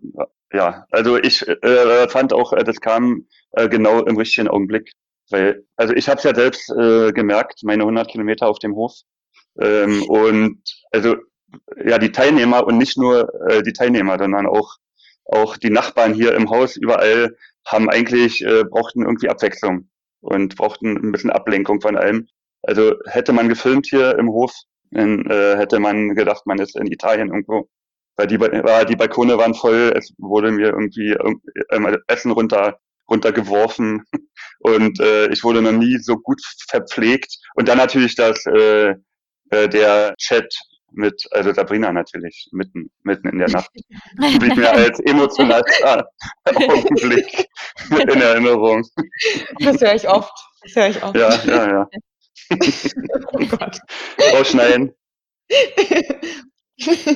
ja. 0.51 0.85
Also 0.91 1.17
ich 1.17 1.47
äh, 1.47 2.09
fand 2.09 2.33
auch, 2.33 2.51
äh, 2.51 2.65
das 2.65 2.81
kam 2.81 3.25
äh, 3.51 3.69
genau 3.69 4.03
im 4.03 4.17
richtigen 4.17 4.49
Augenblick. 4.49 4.91
Weil, 5.29 5.65
also 5.75 5.93
ich 5.93 6.07
habe 6.09 6.17
es 6.17 6.23
ja 6.23 6.35
selbst 6.35 6.69
äh, 6.69 7.11
gemerkt, 7.11 7.61
meine 7.63 7.83
100 7.83 8.09
Kilometer 8.09 8.47
auf 8.47 8.59
dem 8.59 8.75
Hof. 8.75 8.93
Ähm, 9.59 10.03
und 10.03 10.61
also 10.91 11.15
ja, 11.85 11.97
die 11.97 12.11
Teilnehmer 12.11 12.65
und 12.65 12.77
nicht 12.77 12.97
nur 12.97 13.29
äh, 13.49 13.63
die 13.63 13.73
Teilnehmer, 13.73 14.17
sondern 14.17 14.47
auch, 14.47 14.77
auch 15.25 15.57
die 15.57 15.69
Nachbarn 15.69 16.13
hier 16.13 16.35
im 16.35 16.49
Haus, 16.49 16.75
überall 16.75 17.35
haben 17.65 17.89
eigentlich, 17.89 18.43
äh, 18.43 18.63
brauchten 18.63 19.03
irgendwie 19.03 19.29
Abwechslung 19.29 19.89
und 20.21 20.55
brauchten 20.55 20.97
ein 20.97 21.11
bisschen 21.11 21.31
Ablenkung 21.31 21.81
von 21.81 21.97
allem. 21.97 22.27
Also 22.63 22.95
hätte 23.05 23.33
man 23.33 23.49
gefilmt 23.49 23.87
hier 23.87 24.17
im 24.17 24.29
Hof, 24.29 24.53
dann 24.91 25.25
äh, 25.25 25.57
hätte 25.57 25.79
man 25.79 26.15
gedacht, 26.15 26.45
man 26.45 26.59
ist 26.59 26.77
in 26.77 26.87
Italien 26.87 27.29
irgendwo. 27.29 27.67
Weil 28.15 28.27
die, 28.27 28.39
war, 28.39 28.85
die 28.85 28.95
Balkone 28.95 29.37
waren 29.37 29.53
voll, 29.53 29.93
es 29.95 30.13
wurde 30.17 30.51
mir 30.51 30.69
irgendwie 30.69 31.11
äh, 31.11 31.97
Essen 32.07 32.31
runter 32.31 32.79
runtergeworfen 33.09 34.03
und 34.59 34.99
äh, 34.99 35.27
ich 35.29 35.43
wurde 35.43 35.61
noch 35.61 35.71
nie 35.71 35.97
so 35.97 36.17
gut 36.17 36.41
verpflegt. 36.67 37.37
Und 37.55 37.67
dann 37.67 37.77
natürlich 37.77 38.15
das 38.15 38.45
äh, 38.47 38.95
äh, 39.49 39.69
der 39.69 40.15
Chat 40.17 40.53
mit, 40.91 41.27
also 41.31 41.53
Sabrina 41.53 41.91
natürlich, 41.91 42.49
mitten, 42.51 42.89
mitten 43.03 43.29
in 43.29 43.39
der 43.39 43.49
Nacht. 43.49 43.69
Blieb 44.39 44.55
mir 44.55 44.71
als 44.71 44.99
emotionalster 45.01 46.09
Augenblick 46.45 47.47
in 47.89 48.21
Erinnerung. 48.21 48.85
Das 49.59 49.81
höre 49.81 49.95
ich 49.95 50.07
oft. 50.07 50.33
Das 50.63 50.75
höre 50.75 50.89
ich 50.89 51.03
oft. 51.03 51.15
Ja, 51.15 51.33
ja, 51.45 51.69
ja. 51.69 51.89
oh 53.33 53.45
Gott. 53.47 53.79
Rausschneiden. 54.33 54.93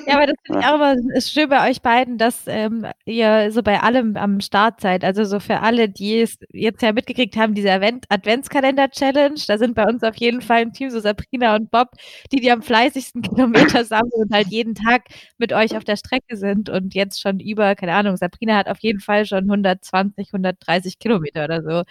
Ja, 0.07 0.15
aber 0.15 0.25
das 0.27 0.35
finde 0.45 0.59
ich 0.61 0.65
auch 0.65 0.75
immer 0.75 0.95
ist 1.15 1.31
schön 1.31 1.47
bei 1.49 1.69
euch 1.69 1.81
beiden, 1.81 2.17
dass 2.17 2.43
ähm, 2.47 2.85
ihr 3.05 3.51
so 3.51 3.61
bei 3.61 3.79
allem 3.81 4.17
am 4.17 4.39
Start 4.41 4.81
seid. 4.81 5.03
Also 5.03 5.23
so 5.25 5.39
für 5.39 5.59
alle, 5.59 5.87
die 5.89 6.19
es 6.21 6.39
jetzt 6.51 6.81
ja 6.81 6.91
mitgekriegt 6.91 7.37
haben, 7.37 7.53
diese 7.53 7.71
Advent 7.71 8.05
Adventskalender-Challenge, 8.09 9.35
da 9.47 9.57
sind 9.59 9.75
bei 9.75 9.85
uns 9.85 10.03
auf 10.03 10.15
jeden 10.15 10.41
Fall 10.41 10.63
im 10.63 10.73
Team 10.73 10.89
so 10.89 10.99
Sabrina 10.99 11.55
und 11.55 11.69
Bob, 11.69 11.89
die 12.31 12.39
die 12.41 12.51
am 12.51 12.63
fleißigsten 12.63 13.21
Kilometer 13.21 13.85
sammeln 13.85 14.11
und 14.15 14.33
halt 14.33 14.47
jeden 14.47 14.73
Tag 14.73 15.03
mit 15.37 15.53
euch 15.53 15.77
auf 15.77 15.83
der 15.83 15.95
Strecke 15.97 16.37
sind 16.37 16.69
und 16.69 16.95
jetzt 16.95 17.21
schon 17.21 17.39
über, 17.39 17.75
keine 17.75 17.93
Ahnung, 17.93 18.17
Sabrina 18.17 18.57
hat 18.57 18.67
auf 18.67 18.79
jeden 18.79 18.99
Fall 18.99 19.25
schon 19.25 19.45
120, 19.47 20.33
130 20.33 20.97
Kilometer 20.97 21.43
oder 21.45 21.61
so 21.61 21.83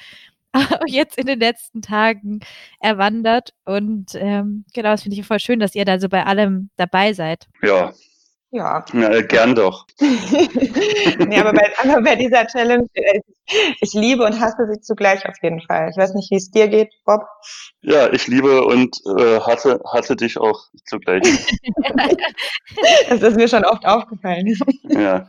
jetzt 0.87 1.19
in 1.19 1.26
den 1.26 1.40
letzten 1.40 1.83
Tagen 1.83 2.40
erwandert. 2.80 3.54
Und 3.64 4.14
ähm, 4.14 4.64
genau, 4.75 4.90
das 4.90 5.02
finde 5.02 5.16
ich 5.19 5.26
voll 5.26 5.40
schön, 5.40 5.61
dass 5.61 5.75
ihr 5.75 5.85
da 5.85 5.99
so 5.99 6.09
bei 6.09 6.25
allem 6.25 6.71
dabei 6.76 7.12
seid. 7.12 7.49
Ja. 7.62 7.92
Ja. 8.52 8.85
ja 8.92 9.21
gern 9.23 9.54
doch. 9.54 9.87
nee, 10.00 11.38
aber 11.38 11.52
bei, 11.52 11.71
aber 11.78 12.02
bei 12.02 12.16
dieser 12.16 12.47
Challenge, 12.49 12.85
äh, 12.95 13.21
ich 13.80 13.92
liebe 13.95 14.25
und 14.25 14.40
hasse 14.40 14.66
sie 14.73 14.80
zugleich 14.80 15.25
auf 15.26 15.37
jeden 15.40 15.61
Fall. 15.61 15.90
Ich 15.90 15.97
weiß 15.97 16.14
nicht, 16.14 16.33
wie 16.33 16.37
es 16.37 16.50
dir 16.50 16.66
geht, 16.66 16.90
Bob. 17.04 17.23
Ja, 17.83 18.12
ich 18.12 18.26
liebe 18.26 18.64
und 18.64 18.97
äh, 19.19 19.38
hasse, 19.40 19.80
hasse 19.92 20.16
dich 20.16 20.37
auch 20.37 20.64
zugleich. 20.85 21.23
das 23.09 23.23
ist 23.23 23.37
mir 23.37 23.47
schon 23.47 23.64
oft 23.64 23.87
aufgefallen. 23.87 24.52
ja. 24.88 25.28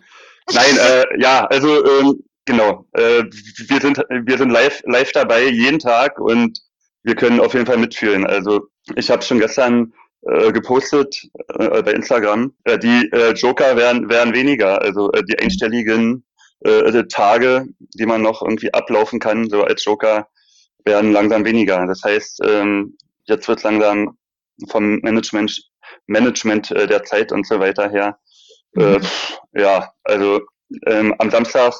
Nein, 0.51 0.78
äh, 0.78 1.22
ja, 1.22 1.46
also 1.46 1.86
ähm, 1.86 2.24
Genau. 2.51 2.86
Äh, 2.91 3.24
wir 3.70 3.79
sind 3.79 3.98
wir 4.10 4.38
sind 4.38 4.50
live 4.50 4.84
live 4.86 5.13
dabei 5.13 5.46
jeden 5.46 5.79
Tag 5.79 6.20
und 6.20 6.60
wir 7.01 7.15
können 7.15 7.39
auf 7.39 7.53
jeden 7.53 7.65
Fall 7.65 7.77
mitfühlen. 7.77 8.27
Also 8.27 8.67
ich 8.98 9.10
habe 9.10 9.22
schon 9.22 9.39
gestern 9.39 9.93
äh, 10.24 10.51
gepostet 10.51 11.29
äh, 11.58 11.81
bei 11.81 11.93
Instagram. 11.93 12.53
Äh, 12.65 12.77
die 12.77 13.10
äh, 13.13 13.31
Joker 13.36 13.77
werden 13.77 14.10
werden 14.10 14.34
weniger. 14.34 14.81
Also 14.81 15.10
äh, 15.13 15.24
die 15.24 15.39
einstelligen 15.39 16.25
äh, 16.65 17.03
Tage, 17.05 17.67
die 17.79 18.05
man 18.05 18.22
noch 18.22 18.41
irgendwie 18.41 18.74
ablaufen 18.74 19.22
kann, 19.22 19.50
so 19.50 19.63
als 19.63 19.86
Joker, 19.86 20.27
werden 20.84 21.13
langsam 21.13 21.46
weniger. 21.46 21.88
Das 21.88 22.03
heißt, 22.03 22.41
ähm, 22.43 22.98
jetzt 23.27 23.48
wird 23.48 23.63
langsam 23.63 24.17
vom 24.67 25.00
Management 25.03 25.58
Management 26.08 26.70
äh, 26.72 26.86
der 26.86 27.05
Zeit 27.05 27.31
und 27.31 27.48
so 27.48 27.62
weiter 27.62 27.89
her. 27.89 28.20
Äh, 28.75 29.00
mhm. 29.00 29.08
ja, 29.53 29.93
also 30.03 30.41
ähm, 30.86 31.15
am 31.17 31.31
Samstag 31.31 31.74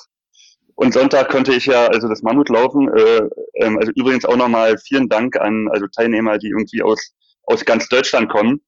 und 0.82 0.96
Sonntag 0.96 1.30
konnte 1.30 1.54
ich 1.54 1.68
ja 1.68 1.86
also 1.86 2.08
das 2.08 2.24
Mammut 2.24 2.50
laufen. 2.50 2.90
Äh, 2.90 3.22
ähm, 3.54 3.78
also 3.78 3.92
übrigens 3.96 4.26
auch 4.26 4.36
nochmal 4.36 4.80
vielen 4.80 5.10
Dank 5.10 5.40
an 5.40 5.70
also 5.70 5.86
Teilnehmer, 5.86 6.40
die 6.40 6.50
irgendwie 6.50 6.82
aus, 6.82 7.14
aus 7.44 7.64
ganz 7.64 7.88
Deutschland 7.88 8.32
kommen, 8.32 8.62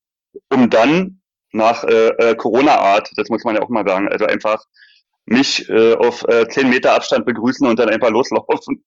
um 0.52 0.70
dann 0.70 1.22
nach 1.54 1.84
äh, 1.84 2.10
äh, 2.10 2.36
Corona-Art, 2.36 3.10
das 3.16 3.30
muss 3.30 3.44
man 3.44 3.56
ja 3.56 3.64
auch 3.64 3.70
mal 3.70 3.84
sagen, 3.88 4.10
also 4.10 4.26
einfach 4.26 4.64
mich 5.26 5.68
äh, 5.70 5.96
auf 5.96 6.24
äh, 6.28 6.48
zehn 6.50 6.70
Meter 6.70 6.94
Abstand 6.94 7.26
begrüßen 7.26 7.66
und 7.66 7.80
dann 7.80 7.90
einfach 7.90 8.12
loslaufen. 8.12 8.84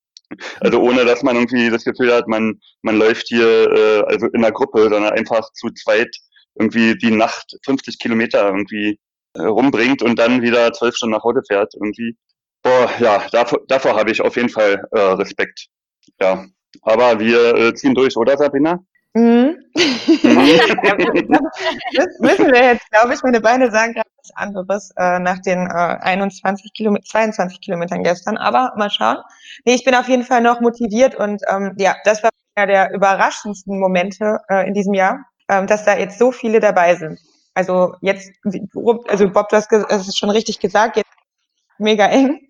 Also 0.60 0.80
ohne 0.80 1.04
dass 1.04 1.24
man 1.24 1.34
irgendwie 1.34 1.68
das 1.68 1.82
Gefühl 1.82 2.14
hat, 2.14 2.28
man, 2.28 2.60
man 2.82 2.96
läuft 2.96 3.26
hier 3.26 3.72
äh, 3.72 4.02
also 4.06 4.26
in 4.26 4.44
einer 4.44 4.52
Gruppe, 4.52 4.82
sondern 4.82 5.12
einfach 5.12 5.52
zu 5.54 5.70
zweit 5.70 6.14
irgendwie 6.54 6.96
die 6.96 7.10
Nacht 7.10 7.56
50 7.64 7.98
Kilometer 7.98 8.46
irgendwie 8.46 9.00
äh, 9.34 9.42
rumbringt 9.42 10.00
und 10.02 10.16
dann 10.16 10.42
wieder 10.42 10.72
zwölf 10.72 10.94
Stunden 10.94 11.16
nach 11.16 11.24
Hause 11.24 11.42
fährt 11.44 11.74
irgendwie. 11.74 12.16
Oh, 12.66 12.88
ja, 12.98 13.22
davor, 13.30 13.60
davor 13.68 13.96
habe 13.96 14.10
ich 14.10 14.20
auf 14.20 14.34
jeden 14.34 14.48
Fall 14.48 14.84
äh, 14.90 14.98
Respekt. 14.98 15.68
Ja, 16.20 16.44
aber 16.82 17.20
wir 17.20 17.54
äh, 17.54 17.74
ziehen 17.74 17.94
durch, 17.94 18.16
oder 18.16 18.36
Sabina? 18.36 18.80
Mhm. 19.14 19.22
mhm. 19.22 19.56
Wissen 22.18 22.52
wir 22.52 22.64
jetzt, 22.64 22.90
glaube 22.90 23.14
ich, 23.14 23.22
meine 23.22 23.40
Beine 23.40 23.70
sagen 23.70 23.94
gerade 23.94 24.10
was 24.18 24.34
anderes 24.34 24.90
äh, 24.96 25.20
nach 25.20 25.38
den 25.38 25.60
äh, 25.66 25.96
21 26.00 26.72
Kilometer, 26.74 27.04
22 27.04 27.60
Kilometern 27.60 28.02
gestern. 28.02 28.36
Aber 28.36 28.72
mal 28.76 28.90
schauen. 28.90 29.18
Nee, 29.64 29.76
ich 29.76 29.84
bin 29.84 29.94
auf 29.94 30.08
jeden 30.08 30.24
Fall 30.24 30.40
noch 30.40 30.60
motiviert 30.60 31.14
und 31.14 31.42
ähm, 31.48 31.72
ja, 31.78 31.94
das 32.04 32.24
war 32.24 32.30
einer 32.56 32.66
der 32.66 32.92
überraschendsten 32.92 33.78
Momente 33.78 34.40
äh, 34.50 34.66
in 34.66 34.74
diesem 34.74 34.94
Jahr, 34.94 35.24
ähm, 35.48 35.68
dass 35.68 35.84
da 35.84 35.96
jetzt 35.96 36.18
so 36.18 36.32
viele 36.32 36.58
dabei 36.58 36.96
sind. 36.96 37.20
Also 37.54 37.94
jetzt, 38.00 38.32
also 38.44 39.30
Bob, 39.30 39.48
du 39.48 39.56
hast 39.56 39.72
es 39.72 40.16
schon 40.16 40.30
richtig 40.30 40.58
gesagt, 40.58 40.96
jetzt 40.96 41.15
mega 41.78 42.06
eng. 42.06 42.40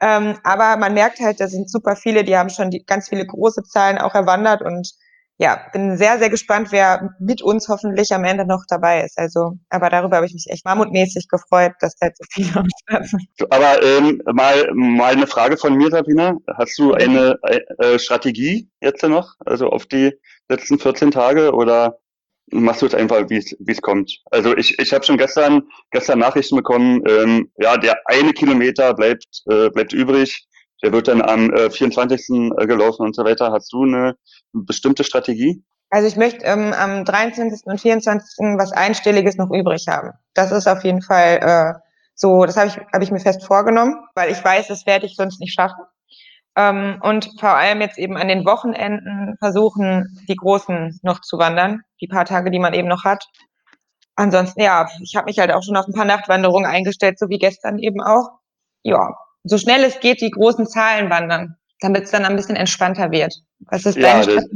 Ähm, 0.00 0.38
aber 0.42 0.76
man 0.76 0.92
merkt 0.94 1.20
halt, 1.20 1.40
da 1.40 1.48
sind 1.48 1.70
super 1.70 1.96
viele, 1.96 2.24
die 2.24 2.36
haben 2.36 2.50
schon 2.50 2.70
die, 2.70 2.84
ganz 2.84 3.08
viele 3.08 3.26
große 3.26 3.62
Zahlen 3.62 3.98
auch 3.98 4.14
erwandert 4.14 4.60
und 4.62 4.92
ja, 5.36 5.66
bin 5.72 5.96
sehr, 5.96 6.18
sehr 6.18 6.30
gespannt, 6.30 6.68
wer 6.70 7.10
mit 7.18 7.42
uns 7.42 7.68
hoffentlich 7.68 8.12
am 8.12 8.22
Ende 8.22 8.46
noch 8.46 8.62
dabei 8.68 9.02
ist. 9.02 9.18
Also, 9.18 9.54
aber 9.68 9.90
darüber 9.90 10.16
habe 10.16 10.26
ich 10.26 10.32
mich 10.32 10.46
echt 10.48 10.64
mammutmäßig 10.64 11.26
gefreut, 11.28 11.72
dass 11.80 11.96
da 11.96 12.08
so 12.14 12.24
viele 12.30 12.64
sind. 13.02 13.28
Aber 13.50 13.82
ähm, 13.82 14.22
mal, 14.32 14.70
mal 14.74 15.12
eine 15.12 15.26
Frage 15.26 15.56
von 15.56 15.74
mir, 15.74 15.90
Sabina. 15.90 16.36
Hast 16.56 16.78
du 16.78 16.94
eine 16.94 17.36
äh, 17.42 17.98
Strategie 17.98 18.68
jetzt 18.80 19.02
noch, 19.02 19.34
also 19.44 19.70
auf 19.70 19.86
die 19.86 20.12
letzten 20.48 20.78
14 20.78 21.10
Tage 21.10 21.52
oder 21.52 21.98
machst 22.50 22.82
du 22.82 22.86
es 22.86 22.94
einfach, 22.94 23.28
wie 23.28 23.38
es 23.38 23.82
kommt. 23.82 24.20
Also 24.30 24.56
ich, 24.56 24.78
ich 24.78 24.92
habe 24.92 25.04
schon 25.04 25.18
gestern, 25.18 25.62
gestern 25.90 26.18
Nachrichten 26.18 26.56
bekommen, 26.56 27.02
ähm, 27.08 27.50
ja, 27.58 27.76
der 27.76 27.98
eine 28.06 28.32
Kilometer 28.32 28.94
bleibt, 28.94 29.24
äh, 29.50 29.70
bleibt 29.70 29.92
übrig, 29.92 30.46
der 30.82 30.92
wird 30.92 31.08
dann 31.08 31.22
am 31.22 31.50
äh, 31.52 31.70
24. 31.70 32.52
Äh, 32.58 32.66
gelaufen 32.66 33.06
und 33.06 33.16
so 33.16 33.24
weiter. 33.24 33.52
Hast 33.52 33.72
du 33.72 33.84
eine 33.84 34.16
bestimmte 34.52 35.04
Strategie? 35.04 35.64
Also 35.90 36.08
ich 36.08 36.16
möchte 36.16 36.44
ähm, 36.44 36.72
am 36.72 37.04
23. 37.04 37.66
und 37.66 37.80
24. 37.80 38.58
was 38.58 38.72
Einstelliges 38.72 39.36
noch 39.36 39.50
übrig 39.50 39.86
haben. 39.88 40.10
Das 40.34 40.52
ist 40.52 40.66
auf 40.66 40.84
jeden 40.84 41.02
Fall 41.02 41.38
äh, 41.40 41.78
so, 42.14 42.44
das 42.44 42.56
habe 42.56 42.68
ich, 42.68 42.76
hab 42.76 43.02
ich 43.02 43.10
mir 43.10 43.20
fest 43.20 43.44
vorgenommen, 43.44 43.96
weil 44.14 44.30
ich 44.30 44.44
weiß, 44.44 44.68
das 44.68 44.86
werde 44.86 45.06
ich 45.06 45.16
sonst 45.16 45.40
nicht 45.40 45.54
schaffen. 45.54 45.84
Ähm, 46.56 46.98
und 47.02 47.30
vor 47.40 47.56
allem 47.56 47.80
jetzt 47.80 47.98
eben 47.98 48.16
an 48.16 48.28
den 48.28 48.44
Wochenenden 48.44 49.36
versuchen, 49.38 50.18
die 50.28 50.36
Großen 50.36 51.00
noch 51.02 51.20
zu 51.20 51.38
wandern, 51.38 51.82
die 52.00 52.06
paar 52.06 52.24
Tage, 52.24 52.50
die 52.50 52.60
man 52.60 52.74
eben 52.74 52.88
noch 52.88 53.04
hat. 53.04 53.24
Ansonsten, 54.16 54.60
ja, 54.60 54.86
ich 55.02 55.16
habe 55.16 55.26
mich 55.26 55.38
halt 55.38 55.50
auch 55.50 55.62
schon 55.62 55.76
auf 55.76 55.86
ein 55.86 55.94
paar 55.94 56.04
Nachtwanderungen 56.04 56.70
eingestellt, 56.70 57.18
so 57.18 57.28
wie 57.28 57.38
gestern 57.38 57.78
eben 57.78 58.00
auch. 58.00 58.38
Ja, 58.82 59.14
so 59.42 59.58
schnell 59.58 59.82
es 59.82 59.98
geht, 59.98 60.20
die 60.20 60.30
großen 60.30 60.66
Zahlen 60.66 61.10
wandern, 61.10 61.56
damit 61.80 62.04
es 62.04 62.10
dann 62.12 62.24
ein 62.24 62.36
bisschen 62.36 62.56
entspannter 62.56 63.10
wird. 63.10 63.34
Was 63.66 63.84
ist 63.86 63.96
ja, 63.96 64.20
deine 64.20 64.46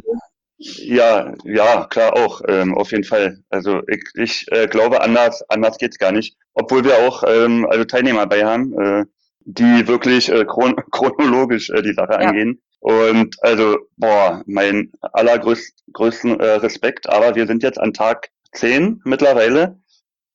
Ja, 0.58 1.32
ja, 1.44 1.86
klar 1.86 2.14
auch, 2.16 2.40
ähm, 2.46 2.76
auf 2.76 2.92
jeden 2.92 3.04
Fall. 3.04 3.38
Also 3.48 3.80
ich, 3.88 4.04
ich 4.14 4.46
äh, 4.52 4.66
glaube, 4.68 5.00
anders, 5.00 5.42
anders 5.50 5.78
geht's 5.78 5.98
gar 5.98 6.12
nicht. 6.12 6.36
Obwohl 6.54 6.84
wir 6.84 6.98
auch 6.98 7.24
ähm, 7.26 7.66
also 7.68 7.84
Teilnehmer 7.84 8.26
bei 8.26 8.44
haben. 8.44 8.72
Äh, 8.78 9.04
die 9.48 9.88
wirklich 9.88 10.28
äh, 10.30 10.44
chron 10.44 10.76
chronologisch 10.90 11.70
äh, 11.70 11.82
die 11.82 11.94
Sache 11.94 12.12
ja. 12.12 12.28
angehen. 12.28 12.60
Und 12.80 13.34
also, 13.42 13.78
boah, 13.96 14.42
mein 14.46 14.92
allergrößten 15.00 16.38
äh, 16.38 16.46
Respekt. 16.56 17.08
Aber 17.08 17.34
wir 17.34 17.46
sind 17.46 17.62
jetzt 17.62 17.80
an 17.80 17.92
Tag 17.92 18.28
10 18.52 19.00
mittlerweile. 19.04 19.80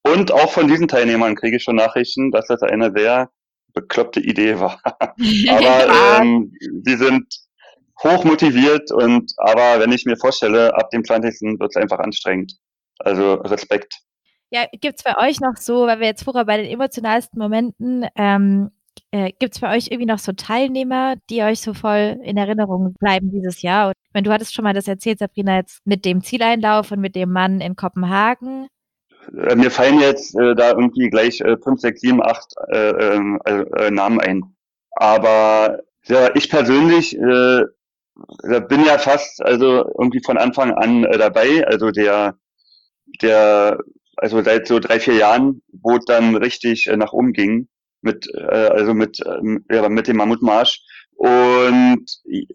Und 0.02 0.32
auch 0.32 0.52
von 0.52 0.68
diesen 0.68 0.88
Teilnehmern 0.88 1.36
kriege 1.36 1.56
ich 1.56 1.62
schon 1.62 1.76
Nachrichten, 1.76 2.30
dass 2.30 2.48
das 2.48 2.62
eine 2.62 2.92
sehr 2.94 3.30
bekloppte 3.72 4.20
Idee 4.20 4.58
war. 4.60 4.80
aber 4.84 4.98
ähm, 6.20 6.52
die 6.84 6.96
sind 6.96 7.24
hoch 8.02 8.24
motiviert 8.24 8.90
und 8.90 9.32
aber 9.36 9.80
wenn 9.80 9.92
ich 9.92 10.04
mir 10.04 10.16
vorstelle, 10.16 10.74
ab 10.74 10.90
dem 10.90 11.04
20. 11.04 11.58
wird 11.58 11.70
es 11.70 11.80
einfach 11.80 12.00
anstrengend. 12.00 12.52
Also 12.98 13.34
Respekt. 13.34 13.94
Ja, 14.50 14.66
gibt 14.72 14.98
es 14.98 15.02
bei 15.02 15.16
euch 15.16 15.40
noch 15.40 15.56
so, 15.56 15.86
weil 15.86 16.00
wir 16.00 16.08
jetzt 16.08 16.24
vorher 16.24 16.44
bei 16.44 16.58
den 16.58 16.66
emotionalsten 16.66 17.40
Momenten 17.40 18.06
ähm, 18.16 18.70
äh, 19.10 19.32
Gibt 19.38 19.54
es 19.54 19.60
bei 19.60 19.76
euch 19.76 19.88
irgendwie 19.88 20.06
noch 20.06 20.18
so 20.18 20.32
Teilnehmer, 20.32 21.14
die 21.30 21.42
euch 21.42 21.60
so 21.60 21.72
voll 21.72 22.18
in 22.22 22.36
Erinnerung 22.36 22.94
bleiben 22.98 23.30
dieses 23.30 23.62
Jahr? 23.62 23.88
Und, 23.88 23.94
wenn 24.12 24.24
du 24.24 24.32
hattest 24.32 24.54
schon 24.54 24.64
mal 24.64 24.74
das 24.74 24.88
erzählt, 24.88 25.18
Sabrina, 25.18 25.56
jetzt 25.56 25.80
mit 25.84 26.04
dem 26.04 26.22
Zieleinlauf 26.22 26.90
und 26.90 27.00
mit 27.00 27.14
dem 27.14 27.30
Mann 27.30 27.60
in 27.60 27.76
Kopenhagen. 27.76 28.66
Äh, 29.32 29.54
mir 29.56 29.70
fallen 29.70 30.00
jetzt 30.00 30.34
äh, 30.36 30.54
da 30.54 30.70
irgendwie 30.70 31.10
gleich 31.10 31.40
äh, 31.40 31.56
fünf, 31.62 31.80
sechs, 31.80 32.00
sieben, 32.00 32.22
acht 32.22 32.54
äh, 32.72 32.90
ähm, 32.90 33.40
äh, 33.44 33.90
Namen 33.90 34.20
ein. 34.20 34.42
aber 34.92 35.80
ja, 36.06 36.34
ich 36.34 36.50
persönlich 36.50 37.16
äh, 37.16 37.62
bin 38.68 38.84
ja 38.84 38.98
fast 38.98 39.42
also 39.42 39.90
irgendwie 39.98 40.22
von 40.22 40.36
Anfang 40.36 40.72
an 40.72 41.04
äh, 41.04 41.16
dabei. 41.16 41.66
Also 41.66 41.90
der, 41.90 42.36
der, 43.22 43.78
also 44.16 44.42
seit 44.42 44.66
so 44.66 44.80
drei, 44.80 45.00
vier 45.00 45.14
Jahren, 45.14 45.62
wo 45.72 45.96
es 45.96 46.04
dann 46.04 46.36
richtig 46.36 46.90
nach 46.94 47.12
oben 47.12 47.32
ging 47.32 47.68
mit, 48.04 48.28
äh, 48.34 48.68
also 48.68 48.94
mit, 48.94 49.18
ähm, 49.26 49.64
ja, 49.70 49.88
mit 49.88 50.08
dem 50.08 50.16
Mammutmarsch. 50.16 50.80
Und 51.16 52.04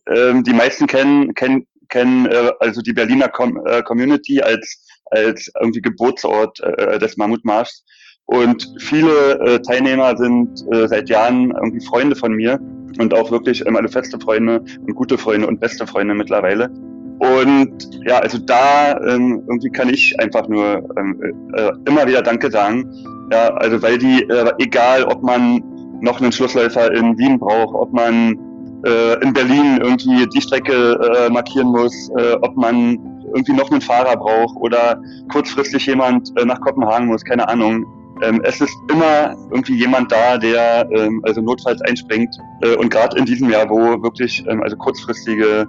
ähm, 0.08 0.44
die 0.44 0.54
meisten 0.54 0.88
kennen, 0.88 1.34
kennen, 1.34 1.66
kennen 1.90 2.26
äh, 2.28 2.52
also 2.60 2.82
die 2.82 2.94
Berliner 2.94 3.30
Com 3.30 3.60
äh, 3.66 3.82
Community 3.84 4.42
als, 4.42 4.86
als 5.06 5.52
irgendwie 5.60 5.82
Geburtsort 5.82 6.60
äh, 6.62 7.00
des 7.00 7.18
Mammutmarschs. 7.18 7.84
Und 8.26 8.76
viele 8.78 9.40
äh, 9.40 9.60
Teilnehmer 9.60 10.16
sind 10.16 10.64
äh, 10.72 10.88
seit 10.88 11.10
Jahren 11.10 11.52
irgendwie 11.52 11.84
Freunde 11.84 12.16
von 12.16 12.34
mir 12.34 12.60
und 13.00 13.12
auch 13.14 13.32
wirklich 13.32 13.66
ähm, 13.66 13.76
alle 13.76 13.90
feste 13.90 14.20
Freunde 14.20 14.64
und 14.82 14.94
gute 14.94 15.18
Freunde 15.18 15.48
und 15.48 15.60
beste 15.60 15.88
Freunde 15.88 16.14
mittlerweile. 16.14 16.70
Und 17.20 17.90
ja, 18.06 18.20
also 18.20 18.38
da 18.38 18.98
ähm, 19.02 19.44
irgendwie 19.48 19.70
kann 19.70 19.90
ich 19.90 20.18
einfach 20.20 20.48
nur 20.48 20.84
ähm, 20.98 21.20
äh, 21.56 21.72
immer 21.86 22.08
wieder 22.08 22.22
Danke 22.22 22.50
sagen. 22.50 22.90
Ja, 23.32 23.54
also 23.56 23.82
weil 23.82 23.98
die, 23.98 24.24
äh, 24.24 24.52
egal 24.60 25.04
ob 25.04 25.22
man 25.22 25.62
noch 26.02 26.22
einen 26.22 26.32
Schlussläufer 26.32 26.92
in 26.94 27.18
Wien 27.18 27.38
braucht, 27.38 27.76
ob 27.76 27.94
man 27.94 28.40
äh, 28.86 29.22
in 29.22 29.34
Berlin 29.34 29.80
irgendwie 29.82 30.28
die 30.28 30.42
Strecke 30.42 30.94
äh, 30.94 31.30
markieren 31.30 31.68
muss, 31.68 32.10
äh, 32.18 32.34
ob 32.42 32.56
man 32.56 32.98
irgendwie 33.36 33.54
noch 33.54 33.70
einen 33.70 33.82
Fahrer 33.82 34.16
braucht 34.16 34.56
oder 34.58 35.00
kurzfristig 35.32 35.86
jemand 35.86 36.32
äh, 36.40 36.46
nach 36.46 36.60
Kopenhagen 36.62 37.08
muss, 37.08 37.24
keine 37.24 37.48
Ahnung 37.48 37.86
ähm, 38.22 38.42
es 38.44 38.60
ist 38.60 38.76
immer 38.90 39.36
irgendwie 39.52 39.76
jemand 39.76 40.12
da, 40.12 40.38
der 40.38 40.88
ähm, 40.92 41.22
also 41.24 41.42
notfalls 41.42 41.82
einspringt. 41.82 42.36
Äh, 42.62 42.76
und 42.76 42.90
gerade 42.90 43.18
in 43.18 43.26
diesem 43.26 43.50
Jahr, 43.50 43.70
wo 43.70 44.02
wirklich 44.04 44.44
ähm, 44.48 44.62
also 44.62 44.76
kurzfristige 44.76 45.68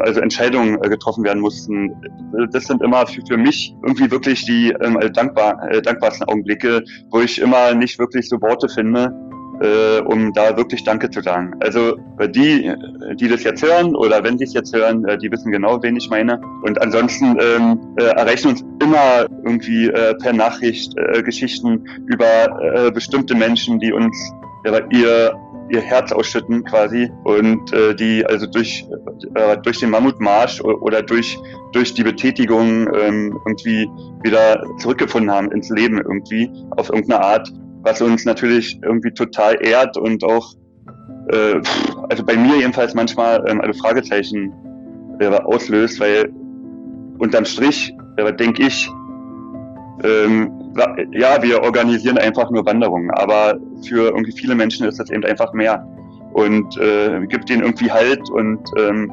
also 0.00 0.20
Entscheidungen 0.20 0.82
äh, 0.82 0.88
getroffen 0.88 1.24
werden 1.24 1.40
mussten, 1.40 1.90
äh, 1.90 2.46
das 2.50 2.64
sind 2.64 2.82
immer 2.82 3.06
für, 3.06 3.22
für 3.26 3.36
mich 3.36 3.74
irgendwie 3.82 4.10
wirklich 4.10 4.44
die 4.44 4.70
ähm, 4.80 4.96
also 4.96 5.08
dankbar, 5.08 5.60
äh, 5.70 5.82
dankbarsten 5.82 6.28
Augenblicke, 6.28 6.82
wo 7.10 7.20
ich 7.20 7.40
immer 7.40 7.74
nicht 7.74 7.98
wirklich 7.98 8.28
so 8.28 8.40
Worte 8.40 8.68
finde, 8.68 9.12
äh, 9.60 10.00
um 10.00 10.32
da 10.32 10.56
wirklich 10.56 10.84
Danke 10.84 11.10
zu 11.10 11.22
sagen. 11.22 11.54
Also 11.60 11.96
die, 12.34 12.72
die 13.14 13.28
das 13.28 13.42
jetzt 13.44 13.62
hören 13.62 13.94
oder 13.94 14.22
wenn 14.22 14.38
sie 14.38 14.44
es 14.44 14.52
jetzt 14.52 14.74
hören, 14.74 15.04
äh, 15.06 15.16
die 15.18 15.30
wissen 15.30 15.50
genau, 15.52 15.82
wen 15.82 15.96
ich 15.96 16.10
meine. 16.10 16.40
Und 16.62 16.80
ansonsten 16.80 17.38
ähm, 17.40 17.80
äh, 17.96 18.04
erreichen 18.04 18.48
uns 18.48 18.64
immer 18.82 19.26
irgendwie 19.44 19.88
äh, 19.88 20.14
per 20.16 20.32
Nachricht 20.32 20.92
äh, 20.96 21.22
Geschichten 21.22 21.84
über 22.06 22.26
äh, 22.60 22.90
bestimmte 22.90 23.34
Menschen, 23.34 23.78
die 23.80 23.92
uns 23.92 24.16
ihr 24.90 25.32
ihr 25.70 25.80
Herz 25.80 26.12
ausschütten 26.12 26.64
quasi 26.64 27.10
und 27.24 27.72
äh, 27.72 27.94
die 27.94 28.24
also 28.26 28.46
durch 28.46 28.86
äh, 29.34 29.56
durch 29.62 29.80
den 29.80 29.90
Mammutmarsch 29.90 30.60
oder 30.60 31.02
durch 31.02 31.38
durch 31.72 31.94
die 31.94 32.04
Betätigung 32.04 32.88
ähm, 32.94 33.38
irgendwie 33.46 33.88
wieder 34.22 34.62
zurückgefunden 34.78 35.30
haben 35.30 35.50
ins 35.50 35.68
Leben 35.70 35.98
irgendwie 35.98 36.50
auf 36.76 36.88
irgendeine 36.90 37.22
Art 37.22 37.52
was 37.86 38.02
uns 38.02 38.24
natürlich 38.24 38.78
irgendwie 38.82 39.12
total 39.12 39.64
ehrt 39.64 39.96
und 39.96 40.24
auch, 40.24 40.52
äh, 41.28 41.60
also 42.10 42.24
bei 42.24 42.36
mir 42.36 42.56
jedenfalls 42.56 42.94
manchmal 42.94 43.44
ähm, 43.48 43.60
eine 43.60 43.74
Fragezeichen 43.74 44.52
äh, 45.20 45.28
auslöst, 45.28 46.00
weil 46.00 46.28
unterm 47.18 47.44
Strich 47.44 47.94
äh, 48.16 48.32
denke 48.34 48.66
ich, 48.66 48.90
ähm, 50.02 50.50
ja, 51.12 51.42
wir 51.42 51.62
organisieren 51.62 52.18
einfach 52.18 52.50
nur 52.50 52.64
Wanderungen, 52.66 53.10
aber 53.12 53.58
für 53.86 54.10
irgendwie 54.10 54.32
viele 54.32 54.54
Menschen 54.54 54.86
ist 54.86 54.98
das 54.98 55.10
eben 55.10 55.24
einfach 55.24 55.52
mehr. 55.52 55.86
Und 56.32 56.76
äh, 56.78 57.26
gibt 57.26 57.48
denen 57.48 57.62
irgendwie 57.62 57.90
Halt 57.90 58.28
und 58.30 58.60
ähm, 58.78 59.10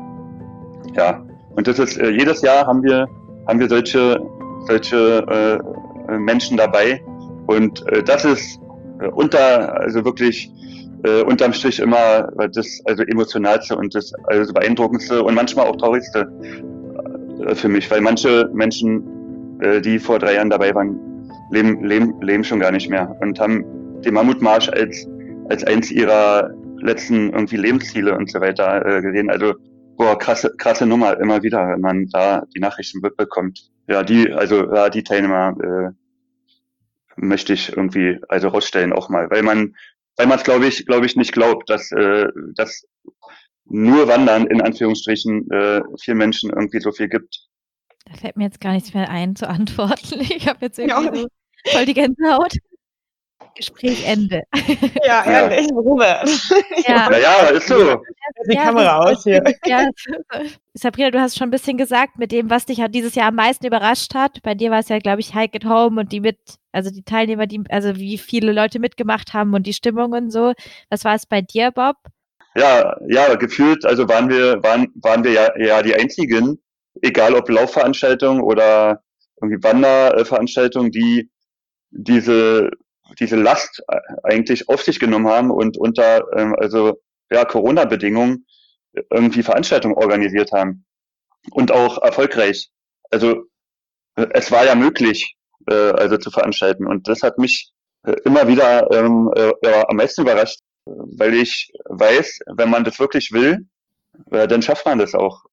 ja, 0.96 1.24
und 1.56 1.68
das 1.68 1.80
ist 1.80 1.98
äh, 1.98 2.10
jedes 2.10 2.42
Jahr 2.42 2.68
haben 2.68 2.84
wir 2.84 3.08
haben 3.48 3.60
wir 3.60 3.70
solche 3.70 4.20
solche 4.68 5.62
äh, 6.08 6.18
Menschen 6.18 6.58
dabei. 6.58 7.04
Und 7.48 7.86
äh, 7.92 8.04
das 8.04 8.26
ist 8.26 8.60
äh, 9.00 9.08
unter, 9.08 9.80
also 9.80 10.04
wirklich 10.06 10.52
äh, 11.04 11.22
unterm 11.24 11.54
Strich 11.54 11.80
immer 11.80 12.30
das 12.54 12.82
also 12.86 13.04
emotionalste 13.04 13.76
und 13.76 13.94
das 13.94 14.14
also 14.28 14.54
beeindruckendste 14.54 15.24
und 15.24 15.36
manchmal 15.36 15.68
auch 15.68 15.76
traurigste 15.76 16.32
äh, 17.46 17.56
für 17.56 17.68
mich, 17.68 17.90
weil 17.92 18.02
manche 18.02 18.50
Menschen, 18.54 19.60
äh, 19.62 19.82
die 19.82 20.00
vor 20.00 20.20
drei 20.20 20.36
Jahren 20.36 20.50
dabei 20.50 20.74
waren, 20.74 20.98
leben, 21.54 21.84
leben, 21.84 22.22
leben 22.22 22.44
schon 22.44 22.60
gar 22.60 22.72
nicht 22.72 22.90
mehr 22.90 23.16
und 23.22 23.40
haben 23.40 24.02
den 24.02 24.14
Mammutmarsch 24.14 24.70
als 24.70 25.08
als 25.50 25.64
eins 25.64 25.92
ihrer 25.92 26.52
letzten 26.78 27.32
irgendwie 27.32 27.58
Lebensziele 27.58 28.16
und 28.18 28.32
so 28.32 28.40
weiter 28.42 28.86
äh, 28.86 29.02
gesehen. 29.02 29.30
Also 29.30 29.54
boah, 29.98 30.18
krasse, 30.18 30.54
krasse 30.58 30.86
Nummer 30.86 31.20
immer 31.20 31.44
wieder, 31.44 31.68
wenn 31.68 31.82
man 31.82 32.08
da 32.08 32.44
die 32.56 32.60
Nachrichten 32.60 33.02
bekommt. 33.02 33.70
Ja, 33.88 34.04
die, 34.04 34.32
also 34.32 34.74
ja, 34.74 34.90
die 34.90 35.04
Teilnehmer 35.04 35.56
äh, 35.62 35.90
möchte 37.16 37.54
ich 37.54 37.76
irgendwie 37.76 38.20
also 38.28 38.48
rausstellen 38.50 38.94
auch 38.94 39.10
mal, 39.10 39.30
weil 39.30 39.44
man 39.44 39.76
weil 40.18 40.28
man 40.28 40.38
es 40.38 40.44
glaube 40.44 40.68
ich 40.68 40.86
glaube 40.86 41.06
ich 41.06 41.16
nicht 41.16 41.34
glaubt, 41.34 41.70
dass 41.70 41.92
äh, 41.92 42.28
dass 42.56 42.86
nur 43.66 44.08
Wandern 44.08 44.48
in 44.48 44.62
Anführungsstrichen 44.62 45.50
äh, 45.52 45.82
vielen 46.02 46.18
Menschen 46.18 46.50
irgendwie 46.50 46.80
so 46.80 46.92
viel 46.92 47.08
gibt. 47.08 47.48
Da 48.06 48.16
fällt 48.16 48.36
mir 48.36 48.46
jetzt 48.46 48.60
gar 48.60 48.74
nichts 48.74 48.94
mehr 48.94 49.10
ein 49.10 49.36
zu 49.36 49.48
antworten. 49.48 50.20
Ich 50.36 50.48
habe 50.48 50.60
jetzt 50.62 50.80
irgendwie 50.80 51.22
so 51.22 51.28
voll 51.68 51.86
die 51.86 51.94
Gänsehaut. 51.94 52.58
Gespräch 53.56 54.04
Ende. 54.08 54.44
Ja, 55.06 55.26
ehrlich, 55.26 55.70
ja. 55.70 55.76
Ruhe. 55.76 56.24
Ja. 56.88 57.12
ja, 57.12 57.18
ja, 57.18 57.36
ist 57.50 57.68
so. 57.68 58.02
Die 58.50 58.56
ja, 58.56 58.64
Kamera 58.64 59.00
aus 59.00 59.24
hier. 59.24 59.44
Ja. 59.66 59.88
Sabrina, 60.74 61.12
du 61.12 61.20
hast 61.20 61.38
schon 61.38 61.48
ein 61.48 61.52
bisschen 61.52 61.78
gesagt, 61.78 62.18
mit 62.18 62.32
dem, 62.32 62.50
was 62.50 62.66
dich 62.66 62.82
halt 62.82 62.96
dieses 62.96 63.16
Jahr 63.16 63.28
am 63.28 63.36
meisten 63.36 63.66
überrascht 63.66 64.16
hat. 64.16 64.42
Bei 64.44 64.56
dir 64.56 64.72
war 64.72 64.80
es 64.80 64.90
ja, 64.90 65.00
glaube 65.00 65.20
ich, 65.20 65.36
Hike 65.36 65.58
at 65.58 65.66
Home 65.66 66.02
und 66.02 66.12
die 66.12 66.20
mit, 66.20 66.38
also 66.72 66.90
die 66.90 67.04
Teilnehmer, 67.04 67.48
die, 67.48 67.64
also 67.70 67.96
wie 67.96 68.18
viele 68.18 68.52
Leute 68.52 68.80
mitgemacht 68.80 69.34
haben 69.34 69.54
und 69.54 69.68
die 69.68 69.74
Stimmung 69.74 70.14
und 70.14 70.32
so. 70.32 70.54
Was 70.90 71.06
war 71.06 71.16
es 71.16 71.26
bei 71.26 71.42
dir, 71.42 71.72
Bob? 71.72 71.98
Ja, 72.56 72.98
ja, 73.08 73.36
gefühlt, 73.36 73.86
also 73.86 74.08
waren 74.08 74.30
wir, 74.30 74.62
waren, 74.64 74.92
waren 74.96 75.24
wir 75.24 75.32
ja, 75.32 75.58
ja 75.58 75.82
die 75.82 75.96
einzigen, 75.96 76.60
egal 77.02 77.34
ob 77.34 77.50
Laufveranstaltungen 77.50 78.42
oder 78.42 79.02
irgendwie 79.42 79.64
Wanderveranstaltungen, 79.64 80.92
die 80.92 81.30
diese 81.94 82.72
diese 83.20 83.36
Last 83.36 83.84
äh, 83.88 84.00
eigentlich 84.24 84.70
auf 84.70 84.82
sich 84.82 85.00
genommen 85.00 85.28
haben 85.28 85.52
und 85.52 85.78
unter 85.78 86.26
ähm, 86.36 86.56
also 86.58 87.00
ja, 87.32 87.46
Corona-Bedingungen 87.46 88.46
irgendwie 89.12 89.44
Veranstaltungen 89.44 89.96
organisiert 89.96 90.52
haben 90.52 90.86
und 91.52 91.72
auch 91.72 92.02
erfolgreich. 92.02 92.70
Also 93.12 93.46
äh, 94.16 94.28
es 94.32 94.52
war 94.52 94.66
ja 94.66 94.76
möglich, 94.76 95.36
äh, 95.70 95.74
also 95.74 96.18
zu 96.18 96.32
veranstalten 96.32 96.88
und 96.88 97.08
das 97.08 97.22
hat 97.24 97.38
mich 97.38 97.72
äh, 98.06 98.16
immer 98.26 98.48
wieder 98.48 98.92
ähm, 98.92 99.32
äh, 99.36 99.84
am 99.88 99.98
meisten 99.98 100.22
überrascht, 100.22 100.60
weil 100.86 101.34
ich 101.36 101.72
weiß, 101.86 102.40
wenn 102.56 102.70
man 102.70 102.84
das 102.84 103.00
wirklich 103.00 103.32
will, 103.32 103.68
äh, 104.32 104.48
dann 104.48 104.62
schafft 104.62 104.86
man 104.86 105.00
das 105.00 105.14
auch. 105.14 105.44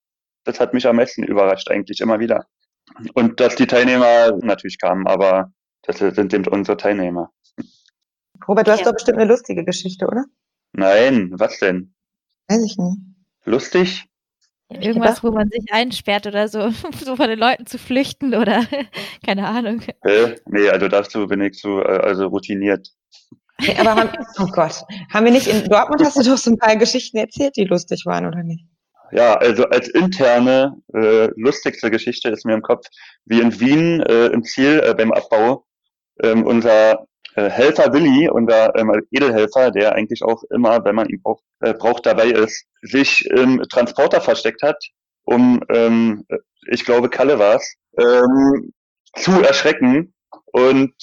Das 0.44 0.60
hat 0.60 0.74
mich 0.74 0.86
am 0.86 0.96
meisten 0.96 1.22
überrascht 1.22 1.70
eigentlich 1.70 2.00
immer 2.00 2.18
wieder. 2.18 2.46
Und 3.14 3.40
dass 3.40 3.54
die 3.56 3.66
Teilnehmer 3.66 4.32
natürlich 4.40 4.78
kamen, 4.78 5.06
aber 5.06 5.52
das 5.82 5.98
sind 5.98 6.34
eben 6.34 6.46
unsere 6.46 6.76
Teilnehmer. 6.76 7.32
Robert, 8.46 8.66
du 8.66 8.72
hast 8.72 8.80
ja. 8.80 8.86
doch 8.86 8.94
bestimmt 8.94 9.18
eine 9.18 9.30
lustige 9.30 9.64
Geschichte, 9.64 10.06
oder? 10.06 10.24
Nein, 10.72 11.30
was 11.34 11.58
denn? 11.58 11.94
Weiß 12.48 12.64
ich 12.64 12.76
nicht. 12.76 12.98
Lustig? 13.44 14.06
Irgendwas, 14.70 15.24
wo 15.24 15.32
man 15.32 15.48
sich 15.50 15.64
einsperrt 15.72 16.26
oder 16.26 16.46
so, 16.48 16.70
so 17.04 17.16
von 17.16 17.28
den 17.28 17.38
Leuten 17.38 17.66
zu 17.66 17.78
flüchten 17.78 18.34
oder 18.34 18.64
keine 19.26 19.46
Ahnung. 19.46 19.82
Äh, 20.02 20.36
nee, 20.46 20.68
also 20.68 20.88
dazu 20.88 21.26
bin 21.26 21.40
ich 21.40 21.60
so 21.60 21.80
äh, 21.80 21.98
also 21.98 22.28
routiniert. 22.28 22.88
Okay, 23.60 23.76
aber 23.78 23.94
haben, 23.94 24.10
oh 24.38 24.46
Gott, 24.46 24.84
haben 25.12 25.24
wir 25.26 25.32
nicht 25.32 25.46
in 25.46 25.68
Dortmund 25.68 26.02
hast 26.02 26.16
du 26.16 26.22
doch 26.22 26.38
so 26.38 26.50
ein 26.50 26.58
paar 26.58 26.76
Geschichten 26.76 27.18
erzählt, 27.18 27.56
die 27.56 27.64
lustig 27.64 28.06
waren, 28.06 28.26
oder 28.26 28.42
nicht? 28.42 28.64
Ja, 29.12 29.34
also 29.34 29.64
als 29.64 29.88
interne 29.88 30.80
äh, 30.94 31.28
lustigste 31.36 31.90
Geschichte 31.90 32.30
ist 32.30 32.46
mir 32.46 32.54
im 32.54 32.62
Kopf, 32.62 32.86
wie 33.24 33.40
in 33.40 33.58
Wien 33.58 34.00
äh, 34.00 34.26
im 34.26 34.44
Ziel 34.44 34.82
äh, 34.86 34.94
beim 34.94 35.12
Abbau 35.12 35.66
ähm, 36.22 36.44
unser 36.46 37.06
äh, 37.34 37.48
Helfer 37.48 37.92
Willi, 37.92 38.28
unser 38.28 38.74
ähm, 38.76 38.92
Edelhelfer, 39.10 39.70
der 39.70 39.94
eigentlich 39.94 40.22
auch 40.22 40.42
immer, 40.50 40.84
wenn 40.84 40.94
man 40.94 41.08
ihn 41.08 41.22
braucht, 41.22 41.44
äh, 41.60 41.74
braucht 41.74 42.06
dabei 42.06 42.28
ist, 42.30 42.66
sich 42.82 43.24
im 43.26 43.62
Transporter 43.70 44.20
versteckt 44.20 44.62
hat, 44.62 44.82
um, 45.24 45.60
ähm, 45.72 46.24
ich 46.70 46.84
glaube, 46.84 47.08
Kalle 47.08 47.38
war's, 47.38 47.74
ähm, 47.98 48.72
zu 49.16 49.42
erschrecken. 49.42 50.14
Und 50.46 50.94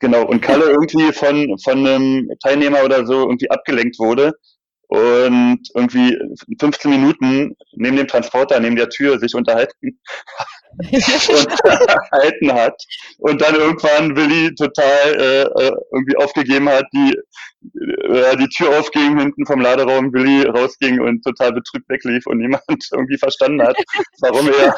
genau, 0.00 0.26
und 0.26 0.40
Kalle 0.40 0.70
irgendwie 0.70 1.12
von, 1.12 1.56
von 1.62 1.86
einem 1.86 2.30
Teilnehmer 2.42 2.84
oder 2.84 3.06
so 3.06 3.20
irgendwie 3.22 3.50
abgelenkt 3.50 3.98
wurde 3.98 4.32
und 4.88 5.60
irgendwie 5.74 6.16
15 6.60 6.90
Minuten 6.90 7.56
neben 7.72 7.96
dem 7.96 8.06
Transporter, 8.06 8.60
neben 8.60 8.76
der 8.76 8.88
Tür 8.88 9.18
sich 9.18 9.34
unterhalten. 9.34 9.98
Und 10.78 11.48
erhalten 11.64 12.52
hat. 12.52 12.82
Und 13.18 13.40
dann 13.40 13.54
irgendwann 13.54 14.14
Willi 14.14 14.54
total 14.54 15.14
äh, 15.14 15.42
äh, 15.42 15.72
irgendwie 15.90 16.16
aufgegeben 16.18 16.68
hat, 16.68 16.84
die 16.92 17.16
äh, 17.74 18.36
die 18.36 18.48
Tür 18.48 18.78
aufging 18.78 19.18
hinten 19.18 19.46
vom 19.46 19.60
Laderaum, 19.60 20.12
Willi 20.12 20.42
rausging 20.42 21.00
und 21.00 21.22
total 21.22 21.52
betrübt 21.52 21.88
weglief 21.88 22.26
und 22.26 22.38
niemand 22.38 22.62
irgendwie 22.92 23.18
verstanden 23.18 23.62
hat, 23.62 23.76
warum 24.20 24.48
er 24.48 24.74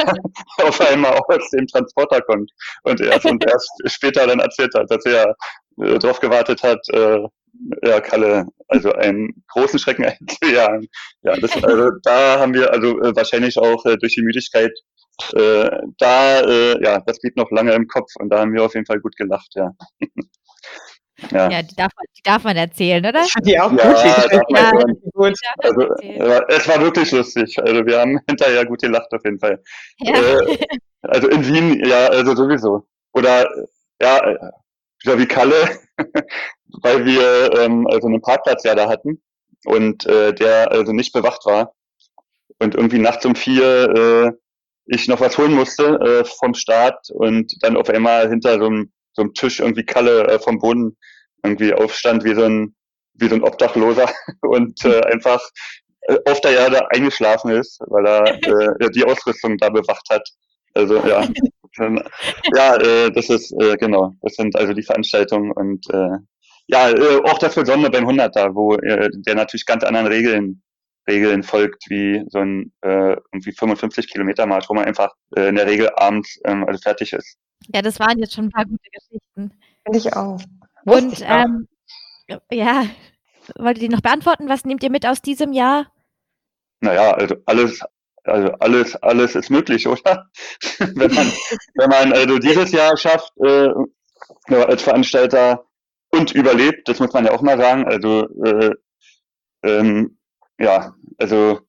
auf 0.66 0.80
einmal 0.80 1.12
aus 1.14 1.50
dem 1.50 1.66
Transporter 1.66 2.20
kommt. 2.22 2.50
Und 2.84 3.00
erst 3.00 3.26
und 3.26 3.44
erst 3.44 3.70
später 3.86 4.26
dann 4.26 4.40
erzählt 4.40 4.74
hat, 4.74 4.90
dass 4.90 5.04
er 5.04 5.34
äh, 5.82 5.98
darauf 5.98 6.20
gewartet 6.20 6.62
hat, 6.62 6.80
äh, 6.90 7.18
ja, 7.82 8.00
Kalle, 8.00 8.46
also 8.68 8.92
einen 8.92 9.44
großen 9.48 9.78
Schrecken 9.78 10.04
einzujagen. 10.20 10.88
Ja, 11.22 11.36
das, 11.36 11.52
also, 11.62 11.90
da 12.02 12.40
haben 12.40 12.54
wir 12.54 12.72
also 12.72 13.00
äh, 13.00 13.14
wahrscheinlich 13.14 13.58
auch 13.58 13.84
äh, 13.86 13.96
durch 13.96 14.14
die 14.14 14.22
Müdigkeit 14.22 14.72
äh, 15.34 15.70
da, 15.98 16.40
äh, 16.40 16.82
ja, 16.82 17.00
das 17.04 17.18
blieb 17.20 17.36
noch 17.36 17.50
lange 17.50 17.72
im 17.72 17.88
Kopf 17.88 18.12
und 18.18 18.30
da 18.30 18.40
haben 18.40 18.52
wir 18.52 18.64
auf 18.64 18.74
jeden 18.74 18.86
Fall 18.86 19.00
gut 19.00 19.16
gelacht, 19.16 19.48
ja. 19.54 19.72
ja. 21.32 21.50
ja, 21.50 21.62
die, 21.62 21.74
darf, 21.74 21.90
die 22.16 22.22
darf 22.22 22.44
man 22.44 22.56
erzählen, 22.56 23.04
oder? 23.04 23.24
Die 23.42 23.58
auch 23.58 23.72
ja, 23.72 23.90
gut. 23.90 24.48
Ja, 24.50 24.70
gut. 25.12 25.34
Also, 25.58 25.94
äh, 26.00 26.40
es 26.48 26.68
war 26.68 26.80
wirklich 26.80 27.10
lustig. 27.10 27.58
Also 27.58 27.84
wir 27.84 27.98
haben 27.98 28.20
hinterher 28.28 28.64
gut 28.64 28.80
gelacht 28.80 29.12
auf 29.12 29.24
jeden 29.24 29.40
Fall. 29.40 29.60
Ja. 29.98 30.14
Äh, 30.14 30.58
also 31.02 31.28
in 31.28 31.46
Wien, 31.46 31.84
ja, 31.84 32.06
also 32.06 32.34
sowieso. 32.36 32.86
Oder 33.12 33.48
ja, 34.00 34.52
wieder 35.02 35.18
wie 35.18 35.26
Kalle, 35.26 35.80
weil 36.82 37.04
wir 37.04 37.52
ähm, 37.58 37.86
also 37.86 38.08
einen 38.08 38.22
Parkplatz 38.22 38.64
ja 38.64 38.74
da 38.74 38.88
hatten 38.88 39.22
und 39.64 40.06
äh, 40.06 40.32
der 40.32 40.70
also 40.70 40.92
nicht 40.92 41.12
bewacht 41.12 41.44
war 41.46 41.74
und 42.58 42.74
irgendwie 42.74 42.98
nachts 42.98 43.24
um 43.26 43.34
vier 43.34 43.94
äh, 43.94 44.32
ich 44.86 45.06
noch 45.06 45.20
was 45.20 45.36
holen 45.36 45.54
musste 45.54 45.84
äh, 46.00 46.24
vom 46.24 46.54
Start 46.54 47.10
und 47.10 47.52
dann 47.62 47.76
auf 47.76 47.90
einmal 47.90 48.28
hinter 48.28 48.58
so 48.58 48.66
einem, 48.66 48.92
so 49.12 49.22
einem 49.22 49.34
Tisch 49.34 49.60
irgendwie 49.60 49.84
Kalle 49.84 50.26
äh, 50.26 50.38
vom 50.38 50.58
Boden 50.58 50.96
irgendwie 51.42 51.74
aufstand 51.74 52.24
wie 52.24 52.34
so 52.34 52.44
ein 52.44 52.74
wie 53.14 53.28
so 53.28 53.34
ein 53.34 53.42
Obdachloser 53.42 54.08
und 54.42 54.84
äh, 54.84 55.00
einfach 55.06 55.40
äh, 56.02 56.18
auf 56.26 56.40
der 56.40 56.52
Erde 56.52 56.90
eingeschlafen 56.90 57.50
ist, 57.50 57.80
weil 57.86 58.06
er 58.06 58.26
äh, 58.80 58.90
die 58.90 59.04
Ausrüstung 59.04 59.58
da 59.58 59.68
bewacht 59.68 60.08
hat. 60.10 60.26
Also 60.74 60.96
ja, 61.06 61.26
ja, 62.54 62.76
äh, 62.76 63.10
das 63.10 63.28
ist 63.28 63.52
äh, 63.60 63.76
genau, 63.76 64.14
das 64.22 64.34
sind 64.34 64.56
also 64.56 64.72
die 64.72 64.82
Veranstaltungen 64.82 65.52
und 65.52 65.88
äh, 65.90 66.16
ja, 66.68 66.90
äh, 66.90 67.20
auch 67.24 67.38
das 67.38 67.54
Besondere 67.54 67.90
beim 67.90 68.08
100er, 68.08 68.54
wo 68.54 68.74
äh, 68.74 69.10
der 69.12 69.34
natürlich 69.34 69.66
ganz 69.66 69.84
anderen 69.84 70.06
Regeln 70.06 70.62
Regeln 71.08 71.42
folgt 71.42 71.88
wie 71.88 72.22
so 72.28 72.38
ein 72.38 72.70
äh, 72.82 73.16
irgendwie 73.32 73.52
55 73.52 74.08
Kilometer 74.08 74.46
Marsch, 74.46 74.68
wo 74.68 74.74
man 74.74 74.84
einfach 74.84 75.10
äh, 75.34 75.48
in 75.48 75.56
der 75.56 75.66
Regel 75.66 75.90
abends 75.96 76.38
ähm, 76.44 76.64
also 76.68 76.78
fertig 76.80 77.14
ist. 77.14 77.38
Ja, 77.72 77.82
das 77.82 77.98
waren 77.98 78.18
jetzt 78.18 78.34
schon 78.34 78.46
ein 78.46 78.50
paar 78.50 78.66
gute 78.66 78.90
Geschichten. 78.92 79.58
Finde 79.84 79.98
ich 79.98 80.12
auch. 80.12 80.38
Wusste 80.84 81.06
Und 81.06 81.12
ich 81.14 81.24
auch. 81.24 81.44
Ähm, 81.44 81.68
ja, 82.50 82.84
wollt 83.56 83.78
ihr 83.78 83.88
die 83.88 83.94
noch 83.94 84.02
beantworten? 84.02 84.48
Was 84.48 84.64
nehmt 84.64 84.82
ihr 84.82 84.90
mit 84.90 85.06
aus 85.06 85.22
diesem 85.22 85.52
Jahr? 85.52 85.90
Naja, 86.80 87.12
also 87.12 87.36
alles, 87.46 87.80
also 88.24 88.52
alles, 88.60 88.94
alles 88.96 89.34
ist 89.34 89.50
möglich, 89.50 89.88
oder? 89.88 90.30
wenn 90.78 91.14
man, 91.14 91.32
wenn 91.74 91.88
man 91.88 92.12
also 92.12 92.38
dieses 92.38 92.70
Jahr 92.70 92.96
schafft, 92.98 93.32
äh, 93.38 93.70
als 94.50 94.82
Veranstalter 94.82 95.64
und 96.10 96.32
überlebt, 96.32 96.88
das 96.88 97.00
muss 97.00 97.12
man 97.12 97.24
ja 97.26 97.32
auch 97.32 97.42
mal 97.42 97.58
sagen. 97.58 97.84
Also 97.86 98.28
äh, 98.44 98.74
ähm, 99.62 100.18
ja, 100.58 100.94
also 101.18 101.60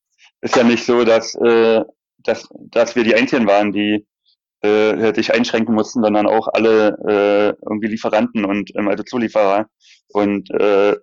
ist 0.41 0.55
ja 0.55 0.63
nicht 0.63 0.85
so, 0.85 1.03
dass, 1.03 1.35
äh, 1.35 1.81
dass, 2.19 2.47
dass 2.71 2.95
wir 2.95 3.03
die 3.03 3.15
Einzigen 3.15 3.47
waren, 3.47 3.71
die 3.71 4.07
äh, 4.61 5.13
sich 5.13 5.33
einschränken 5.33 5.75
mussten, 5.75 6.03
sondern 6.03 6.27
auch 6.27 6.47
alle 6.47 6.97
äh, 7.07 7.65
irgendwie 7.65 7.87
Lieferanten 7.87 8.45
und 8.45 8.71
ähm, 8.75 8.87
also 8.87 9.03
Zulieferer 9.03 9.67
und 10.09 10.49
äh, 10.51 10.95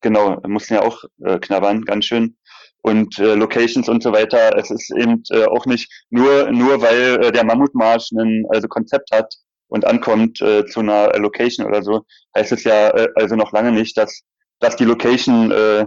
genau 0.00 0.40
mussten 0.46 0.74
ja 0.74 0.82
auch 0.82 1.04
äh, 1.24 1.38
knabbern, 1.38 1.82
ganz 1.82 2.06
schön 2.06 2.36
und 2.82 3.18
äh, 3.18 3.34
Locations 3.34 3.88
und 3.88 4.02
so 4.02 4.12
weiter. 4.12 4.56
Es 4.56 4.70
ist 4.70 4.92
eben 4.96 5.22
äh, 5.30 5.44
auch 5.44 5.66
nicht 5.66 5.90
nur 6.10 6.50
nur 6.50 6.80
weil 6.80 7.24
äh, 7.24 7.32
der 7.32 7.44
Mammutmarsch 7.44 8.10
ein 8.12 8.44
also 8.50 8.68
Konzept 8.68 9.10
hat 9.12 9.32
und 9.68 9.84
ankommt 9.84 10.40
äh, 10.40 10.66
zu 10.66 10.80
einer 10.80 11.14
äh, 11.14 11.18
Location 11.18 11.66
oder 11.66 11.82
so, 11.82 12.04
heißt 12.36 12.52
es 12.52 12.64
ja 12.64 12.90
äh, 12.90 13.08
also 13.14 13.36
noch 13.36 13.52
lange 13.52 13.72
nicht, 13.72 13.96
dass 13.96 14.22
dass 14.58 14.76
die 14.76 14.84
Location 14.84 15.50
äh, 15.50 15.86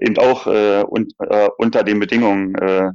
eben 0.00 0.18
auch 0.18 0.46
äh, 0.46 0.82
und, 0.82 1.12
äh, 1.18 1.48
unter 1.58 1.84
den 1.84 2.00
Bedingungen 2.00 2.54
äh, 2.56 2.90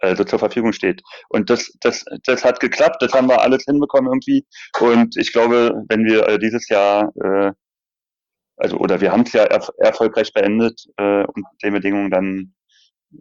also 0.00 0.24
zur 0.24 0.38
Verfügung 0.38 0.72
steht. 0.72 1.02
Und 1.28 1.50
das, 1.50 1.72
das, 1.80 2.04
das 2.24 2.44
hat 2.44 2.60
geklappt, 2.60 3.00
das 3.00 3.12
haben 3.12 3.28
wir 3.28 3.40
alles 3.40 3.64
hinbekommen 3.64 4.08
irgendwie. 4.08 4.46
Und 4.80 5.16
ich 5.16 5.32
glaube, 5.32 5.82
wenn 5.88 6.04
wir 6.04 6.28
äh, 6.28 6.38
dieses 6.38 6.68
Jahr, 6.68 7.10
äh, 7.16 7.52
also 8.56 8.76
oder 8.78 9.00
wir 9.00 9.12
haben 9.12 9.22
es 9.22 9.32
ja 9.32 9.44
erf 9.44 9.70
erfolgreich 9.78 10.32
beendet 10.32 10.84
äh, 10.96 11.24
unter 11.24 11.50
den 11.62 11.72
Bedingungen, 11.74 12.10
dann 12.10 12.54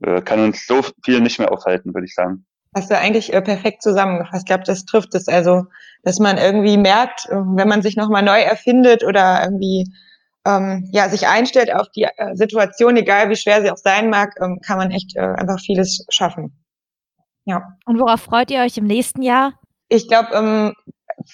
äh, 0.02 0.22
kann 0.22 0.40
uns 0.40 0.66
so 0.66 0.82
viel 1.06 1.22
nicht 1.22 1.40
mehr 1.40 1.52
aufhalten, 1.52 1.94
würde 1.94 2.06
ich 2.06 2.14
sagen. 2.14 2.46
Hast 2.78 2.92
du 2.92 2.98
eigentlich 2.98 3.34
äh, 3.34 3.42
perfekt 3.42 3.82
zusammengefasst. 3.82 4.44
Ich 4.44 4.46
glaube, 4.46 4.64
das 4.64 4.86
trifft 4.86 5.16
es. 5.16 5.28
Also, 5.28 5.66
dass 6.04 6.20
man 6.20 6.38
irgendwie 6.38 6.78
merkt, 6.78 7.26
äh, 7.26 7.34
wenn 7.34 7.68
man 7.68 7.82
sich 7.82 7.96
nochmal 7.96 8.22
neu 8.22 8.40
erfindet 8.40 9.04
oder 9.04 9.44
irgendwie 9.44 9.92
ähm, 10.46 10.88
ja, 10.92 11.10
sich 11.10 11.28
einstellt 11.28 11.74
auf 11.74 11.90
die 11.90 12.04
äh, 12.04 12.36
Situation, 12.36 12.96
egal 12.96 13.32
wie 13.32 13.36
schwer 13.36 13.64
sie 13.64 13.72
auch 13.72 13.78
sein 13.78 14.12
mag, 14.12 14.36
ähm, 14.40 14.60
kann 14.64 14.78
man 14.78 14.92
echt 14.92 15.16
äh, 15.16 15.22
einfach 15.22 15.60
vieles 15.60 16.06
schaffen. 16.10 16.64
Ja. 17.46 17.64
Und 17.86 18.00
worauf 18.00 18.22
freut 18.22 18.52
ihr 18.52 18.62
euch 18.62 18.78
im 18.78 18.86
nächsten 18.86 19.24
Jahr? 19.24 19.54
Ich 19.90 20.08
glaube, 20.08 20.30
ähm, 20.36 20.74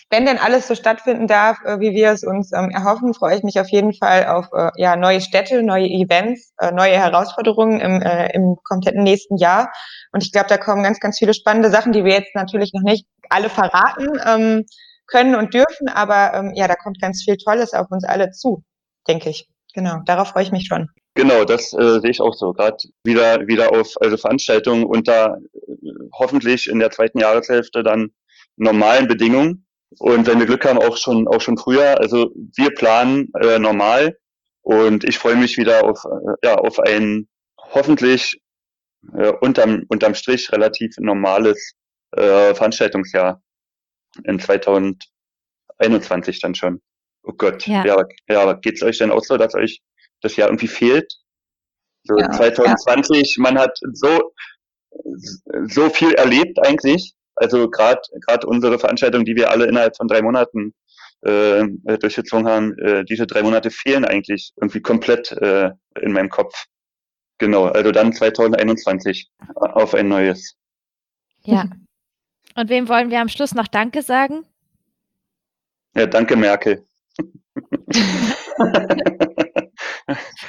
wenn 0.10 0.26
denn 0.26 0.38
alles 0.38 0.68
so 0.68 0.76
stattfinden 0.76 1.28
darf, 1.28 1.58
äh, 1.66 1.80
wie 1.80 1.92
wir 1.92 2.12
es 2.12 2.24
uns 2.24 2.52
ähm, 2.54 2.70
erhoffen, 2.70 3.14
freue 3.14 3.38
ich 3.38 3.44
mich 3.44 3.60
auf 3.60 3.70
jeden 3.70 3.94
Fall 3.94 4.28
auf 4.28 4.48
äh, 4.54 4.72
ja, 4.76 4.96
neue 4.96 5.22
Städte, 5.22 5.64
neue 5.64 5.88
Events, 5.88 6.54
äh, 6.60 6.72
neue 6.72 6.94
Herausforderungen 6.94 7.80
im, 7.80 8.02
äh, 8.02 8.34
im 8.34 8.56
kompletten 8.64 9.04
nächsten 9.04 9.38
Jahr. 9.38 9.72
Und 10.12 10.24
ich 10.24 10.32
glaube, 10.32 10.48
da 10.50 10.58
kommen 10.58 10.84
ganz, 10.84 11.00
ganz 11.00 11.20
viele 11.20 11.34
spannende 11.34 11.70
Sachen, 11.70 11.92
die 11.92 12.04
wir 12.04 12.14
jetzt 12.14 12.36
natürlich 12.36 12.72
noch 12.74 12.84
nicht 12.84 13.06
alle 13.30 13.50
verraten 13.50 14.08
ähm, 14.26 14.66
können 15.08 15.36
und 15.36 15.54
dürfen. 15.54 15.90
Aber 15.90 16.34
ähm, 16.34 16.54
ja, 16.56 16.68
da 16.68 16.76
kommt 16.76 17.02
ganz 17.02 17.24
viel 17.24 17.38
Tolles 17.38 17.74
auf 17.74 17.88
uns 17.90 18.04
alle 18.06 18.32
zu 18.32 18.64
denke 19.08 19.30
ich. 19.30 19.48
Genau, 19.74 20.02
darauf 20.06 20.30
freue 20.30 20.44
ich 20.44 20.52
mich 20.52 20.68
schon. 20.68 20.90
Genau, 21.16 21.46
das 21.46 21.74
äh, 21.74 22.00
sehe 22.00 22.12
ich 22.12 22.22
auch 22.22 22.34
so. 22.34 22.54
Gerade 22.54 22.78
wieder 23.04 23.48
wieder 23.48 23.72
auf 23.72 23.94
also 24.00 24.18
Veranstaltungen 24.18 24.84
unter 24.84 25.38
äh, 25.54 25.90
hoffentlich 26.18 26.68
in 26.68 26.80
der 26.80 26.92
zweiten 26.92 27.20
Jahreshälfte 27.20 27.84
dann 27.84 28.12
normalen 28.56 29.08
Bedingungen 29.08 29.66
und 30.00 30.28
wenn 30.28 30.40
wir 30.40 30.46
Glück 30.46 30.66
haben 30.66 30.80
auch 30.80 30.98
schon 30.98 31.28
auch 31.28 31.42
schon 31.42 31.58
früher. 31.58 32.00
Also 32.00 32.32
wir 32.56 32.72
planen 32.72 33.32
äh, 33.42 33.60
normal 33.60 34.18
und 34.62 35.04
ich 35.04 35.18
freue 35.18 35.36
mich 35.36 35.58
wieder 35.58 35.84
auf 35.84 36.06
äh, 36.06 36.48
ja 36.48 36.56
auf 36.56 36.80
ein 36.80 37.28
hoffentlich 37.58 38.42
äh, 39.16 39.34
unterm 39.42 39.84
unterm 39.90 40.16
Strich 40.16 40.52
relativ 40.52 40.96
normales 40.98 41.74
äh, 42.12 42.54
Veranstaltungsjahr 42.54 43.42
in 44.26 44.40
2021 44.40 46.40
dann 46.42 46.56
schon. 46.56 46.82
Oh 47.24 47.34
Gott, 47.34 47.66
ja, 47.68 47.86
ja, 47.86 47.98
ja 48.30 48.42
aber 48.42 48.60
geht's 48.60 48.84
euch 48.84 48.98
denn 48.98 49.12
auch 49.12 49.24
so, 49.24 49.38
dass 49.38 49.56
euch 49.56 49.82
das 50.22 50.36
Jahr 50.36 50.50
irgendwie 50.50 50.68
fehlt? 50.68 51.12
So 52.04 52.18
ja, 52.18 52.32
2020, 52.32 53.36
ja. 53.38 53.44
man 53.44 53.58
hat 53.58 53.78
so 53.94 54.34
so 55.68 55.90
viel 55.90 56.14
erlebt 56.14 56.60
eigentlich. 56.66 57.14
Also 57.44 57.70
gerade 57.70 58.02
gerade 58.26 58.48
unsere 58.48 58.80
Veranstaltung, 58.80 59.26
die 59.26 59.36
wir 59.36 59.52
alle 59.52 59.66
innerhalb 59.66 59.96
von 59.96 60.08
drei 60.08 60.22
Monaten 60.22 60.74
äh, 61.22 61.64
durchgezogen 62.00 62.48
haben, 62.48 62.78
äh, 62.80 63.06
diese 63.06 63.28
drei 63.28 63.44
Monate 63.44 63.70
fehlen 63.70 64.06
eigentlich 64.06 64.54
irgendwie 64.58 64.82
komplett 64.82 65.32
äh, 65.32 65.72
in 66.02 66.12
meinem 66.12 66.30
Kopf. 66.30 66.66
Genau, 67.38 67.66
also 67.66 67.92
dann 67.92 68.14
2021 68.14 69.30
auf 69.56 69.94
ein 69.94 70.08
neues. 70.08 70.56
Ja. 71.44 71.66
Und 72.56 72.70
wem 72.70 72.88
wollen 72.88 73.10
wir 73.10 73.20
am 73.20 73.30
Schluss 73.30 73.56
noch 73.56 73.68
Danke 73.68 74.02
sagen? 74.04 74.46
Ja, 75.96 76.06
danke 76.06 76.36
Merkel. 76.36 76.86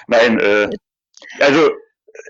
Nein, 0.06 0.38
äh, 0.38 0.68
also 1.40 1.70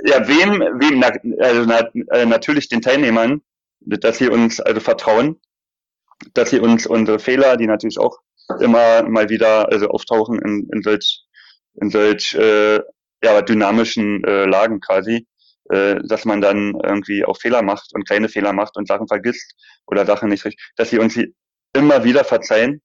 ja, 0.04 0.26
wem, 0.26 0.60
wem, 0.80 0.98
na, 0.98 1.12
also 1.44 1.64
na, 1.64 1.88
äh, 2.16 2.26
natürlich 2.26 2.68
den 2.68 2.80
Teilnehmern, 2.80 3.42
dass 3.86 4.18
sie 4.18 4.28
uns 4.28 4.60
also 4.60 4.80
vertrauen, 4.80 5.40
dass 6.34 6.50
sie 6.50 6.60
uns 6.60 6.86
unsere 6.86 7.18
Fehler, 7.18 7.56
die 7.56 7.66
natürlich 7.66 7.98
auch 7.98 8.18
immer 8.60 9.02
mal 9.02 9.28
wieder 9.28 9.70
also 9.70 9.88
auftauchen 9.88 10.38
in, 10.40 10.68
in 10.72 10.82
solch, 10.82 11.24
in 11.80 11.90
solch 11.90 12.34
äh, 12.34 12.80
ja, 13.22 13.42
dynamischen 13.42 14.22
äh, 14.24 14.44
Lagen 14.44 14.80
quasi, 14.80 15.26
äh, 15.70 15.96
dass 16.06 16.24
man 16.24 16.40
dann 16.40 16.78
irgendwie 16.82 17.24
auch 17.24 17.38
Fehler 17.38 17.62
macht 17.62 17.94
und 17.94 18.06
kleine 18.06 18.28
Fehler 18.28 18.52
macht 18.52 18.76
und 18.76 18.86
Sachen 18.86 19.08
vergisst 19.08 19.54
oder 19.86 20.04
Sachen 20.04 20.28
nicht 20.28 20.44
richtig, 20.44 20.72
dass 20.76 20.90
sie 20.90 20.98
uns 20.98 21.18
immer 21.72 22.04
wieder 22.04 22.24
verzeihen 22.24 22.82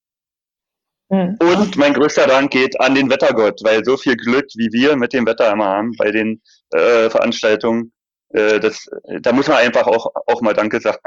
Mhm. 1.09 1.37
Und 1.39 1.75
mein 1.75 1.93
größter 1.93 2.27
Dank 2.27 2.51
geht 2.51 2.79
an 2.79 2.93
den 2.93 3.09
Wettergott, 3.09 3.59
weil 3.63 3.83
so 3.83 3.97
viel 3.97 4.15
Glück, 4.15 4.45
wie 4.55 4.69
wir 4.71 4.95
mit 4.95 5.13
dem 5.13 5.25
Wetter 5.25 5.51
immer 5.51 5.65
haben 5.65 5.91
bei 5.97 6.11
den 6.11 6.41
äh, 6.71 7.09
Veranstaltungen, 7.09 7.91
das, 8.31 8.87
da 9.21 9.33
muss 9.33 9.47
man 9.47 9.57
einfach 9.57 9.87
auch, 9.87 10.07
auch 10.27 10.41
mal 10.41 10.53
Danke 10.53 10.79
sagen. 10.79 10.99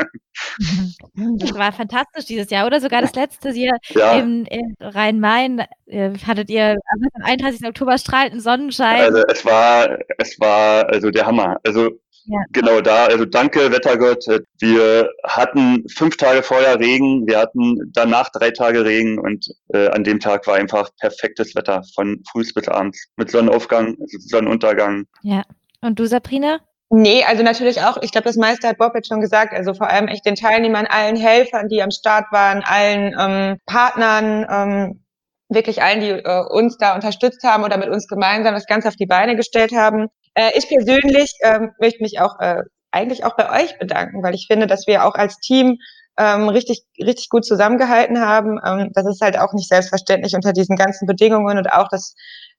Das 1.38 1.54
war 1.54 1.72
fantastisch 1.72 2.24
dieses 2.24 2.50
Jahr, 2.50 2.66
oder 2.66 2.80
sogar 2.80 3.02
das 3.02 3.14
letzte 3.14 3.50
Jahr 3.50 3.76
ja. 3.90 4.18
im, 4.18 4.46
Rhein-Main 4.80 5.64
äh, 5.86 6.10
hattet 6.26 6.50
ihr 6.50 6.70
am 6.72 7.22
31. 7.22 7.66
Oktober 7.66 7.98
strahlenden 7.98 8.40
Sonnenschein. 8.40 9.02
Also 9.02 9.22
es 9.28 9.44
war, 9.44 9.98
es 10.18 10.40
war 10.40 10.88
also 10.88 11.10
der 11.10 11.26
Hammer. 11.26 11.58
Also 11.64 11.90
ja. 12.26 12.38
Genau 12.52 12.80
da, 12.80 13.06
also 13.06 13.24
danke 13.24 13.72
Wettergott. 13.72 14.24
Wir 14.60 15.10
hatten 15.24 15.88
fünf 15.88 16.16
Tage 16.16 16.42
vorher 16.42 16.78
Regen, 16.78 17.26
wir 17.26 17.38
hatten 17.38 17.90
danach 17.92 18.30
drei 18.30 18.50
Tage 18.50 18.84
Regen 18.84 19.18
und 19.18 19.46
äh, 19.68 19.88
an 19.88 20.04
dem 20.04 20.20
Tag 20.20 20.46
war 20.46 20.54
einfach 20.54 20.90
perfektes 21.00 21.54
Wetter 21.54 21.82
von 21.94 22.22
früh 22.30 22.44
bis 22.54 22.68
abends 22.68 23.08
mit 23.16 23.30
Sonnenaufgang, 23.30 23.96
Sonnenuntergang. 24.06 25.06
Ja. 25.22 25.42
Und 25.80 25.98
du, 25.98 26.06
Sabrina? 26.06 26.60
Nee, 26.94 27.24
also 27.24 27.42
natürlich 27.42 27.80
auch, 27.80 27.96
ich 28.02 28.12
glaube, 28.12 28.26
das 28.26 28.36
meiste 28.36 28.68
hat 28.68 28.76
Bob 28.76 28.94
jetzt 28.94 29.08
schon 29.08 29.22
gesagt, 29.22 29.54
also 29.54 29.72
vor 29.72 29.88
allem 29.88 30.08
echt 30.08 30.26
den 30.26 30.34
Teilnehmern, 30.34 30.86
allen 30.86 31.16
Helfern, 31.16 31.68
die 31.68 31.82
am 31.82 31.90
Start 31.90 32.26
waren, 32.32 32.62
allen 32.62 33.14
ähm, 33.18 33.58
Partnern, 33.64 34.46
ähm, 34.50 35.04
wirklich 35.48 35.82
allen, 35.82 36.00
die 36.02 36.10
äh, 36.10 36.44
uns 36.50 36.76
da 36.76 36.94
unterstützt 36.94 37.44
haben 37.44 37.64
oder 37.64 37.78
mit 37.78 37.88
uns 37.88 38.08
gemeinsam 38.08 38.52
das 38.52 38.66
Ganze 38.66 38.88
auf 38.88 38.96
die 38.96 39.06
Beine 39.06 39.36
gestellt 39.36 39.72
haben. 39.72 40.08
Äh, 40.34 40.50
ich 40.54 40.68
persönlich 40.68 41.32
ähm, 41.42 41.70
möchte 41.80 42.02
mich 42.02 42.20
auch 42.20 42.38
äh, 42.40 42.60
eigentlich 42.90 43.24
auch 43.24 43.36
bei 43.36 43.62
euch 43.62 43.78
bedanken, 43.78 44.22
weil 44.22 44.34
ich 44.34 44.46
finde, 44.46 44.66
dass 44.66 44.86
wir 44.86 45.06
auch 45.06 45.14
als 45.14 45.38
Team 45.38 45.78
ähm, 46.18 46.50
richtig, 46.50 46.82
richtig 47.02 47.30
gut 47.30 47.46
zusammengehalten 47.46 48.20
haben. 48.20 48.60
Ähm, 48.66 48.90
das 48.92 49.06
ist 49.06 49.22
halt 49.22 49.38
auch 49.38 49.54
nicht 49.54 49.68
selbstverständlich 49.70 50.34
unter 50.34 50.52
diesen 50.52 50.76
ganzen 50.76 51.06
Bedingungen 51.06 51.56
und 51.56 51.72
auch, 51.72 51.88
dass 51.88 52.14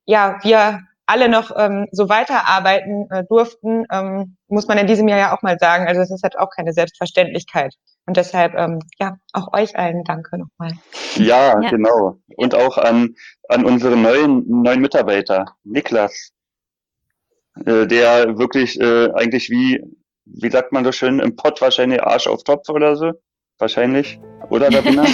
ja 0.05 0.39
wir 0.41 0.79
alle 1.05 1.29
noch 1.29 1.51
ähm, 1.55 1.87
so 1.91 2.09
weiterarbeiten 2.09 3.09
äh, 3.11 3.23
durften, 3.25 3.85
ähm, 3.91 4.37
muss 4.47 4.67
man 4.67 4.77
in 4.77 4.87
diesem 4.87 5.07
Jahr 5.07 5.19
ja 5.19 5.37
auch 5.37 5.41
mal 5.41 5.57
sagen. 5.59 5.87
Also 5.87 6.01
das 6.01 6.11
ist 6.11 6.23
halt 6.23 6.37
auch 6.37 6.49
keine 6.55 6.73
Selbstverständlichkeit. 6.73 7.75
Und 8.05 8.17
deshalb, 8.17 8.53
ähm, 8.55 8.79
ja, 8.99 9.17
auch 9.33 9.53
euch 9.53 9.77
allen 9.77 10.03
danke 10.03 10.37
nochmal. 10.37 10.73
Ja, 11.15 11.61
ja, 11.61 11.69
genau. 11.69 12.17
Und 12.35 12.55
auch 12.55 12.77
an, 12.77 13.15
an 13.49 13.65
unsere 13.65 13.95
neuen, 13.95 14.43
neuen 14.47 14.81
Mitarbeiter. 14.81 15.45
Niklas, 15.63 16.31
äh, 17.65 17.85
der 17.87 18.37
wirklich 18.37 18.79
äh, 18.79 19.11
eigentlich 19.13 19.49
wie, 19.49 19.81
wie 20.25 20.49
sagt 20.49 20.71
man 20.71 20.85
so 20.85 20.91
schön, 20.91 21.19
im 21.19 21.35
Pott 21.35 21.61
wahrscheinlich 21.61 22.01
Arsch 22.01 22.27
auf 22.27 22.43
Topf 22.43 22.69
oder 22.69 22.95
so. 22.95 23.11
Wahrscheinlich. 23.59 24.19
Oder, 24.49 24.71
Sabina? 24.71 25.03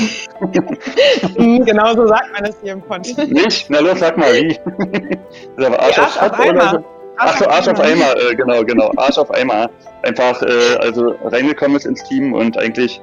Mhm, 1.38 1.66
genau 1.66 1.94
so 1.94 2.08
sagt 2.08 2.32
man 2.34 2.44
das 2.44 2.56
hier 2.62 2.74
im 2.74 2.82
Pott. 2.82 3.06
Nicht? 3.28 3.70
Na 3.70 3.80
los, 3.80 4.00
sag 4.00 4.18
mal, 4.18 4.34
wie? 4.34 4.48
ist 5.58 5.66
aber 5.66 5.80
Arsch, 5.80 6.00
Arsch 6.00 6.18
auf, 6.18 6.32
auf 6.32 6.40
Eimer. 6.40 6.70
So? 6.72 6.86
Achso, 7.18 7.46
Arsch 7.50 7.68
auf 7.68 7.80
Eimer, 7.80 8.16
äh, 8.18 8.36
genau, 8.36 8.64
genau. 8.64 8.92
Arsch 8.96 9.18
auf 9.18 9.30
Eimer. 9.32 9.70
Einfach 10.04 10.42
äh, 10.42 10.78
also 10.80 11.16
reingekommen 11.26 11.76
ist 11.76 11.86
ins 11.86 12.04
Team 12.06 12.34
und 12.34 12.58
eigentlich 12.58 13.02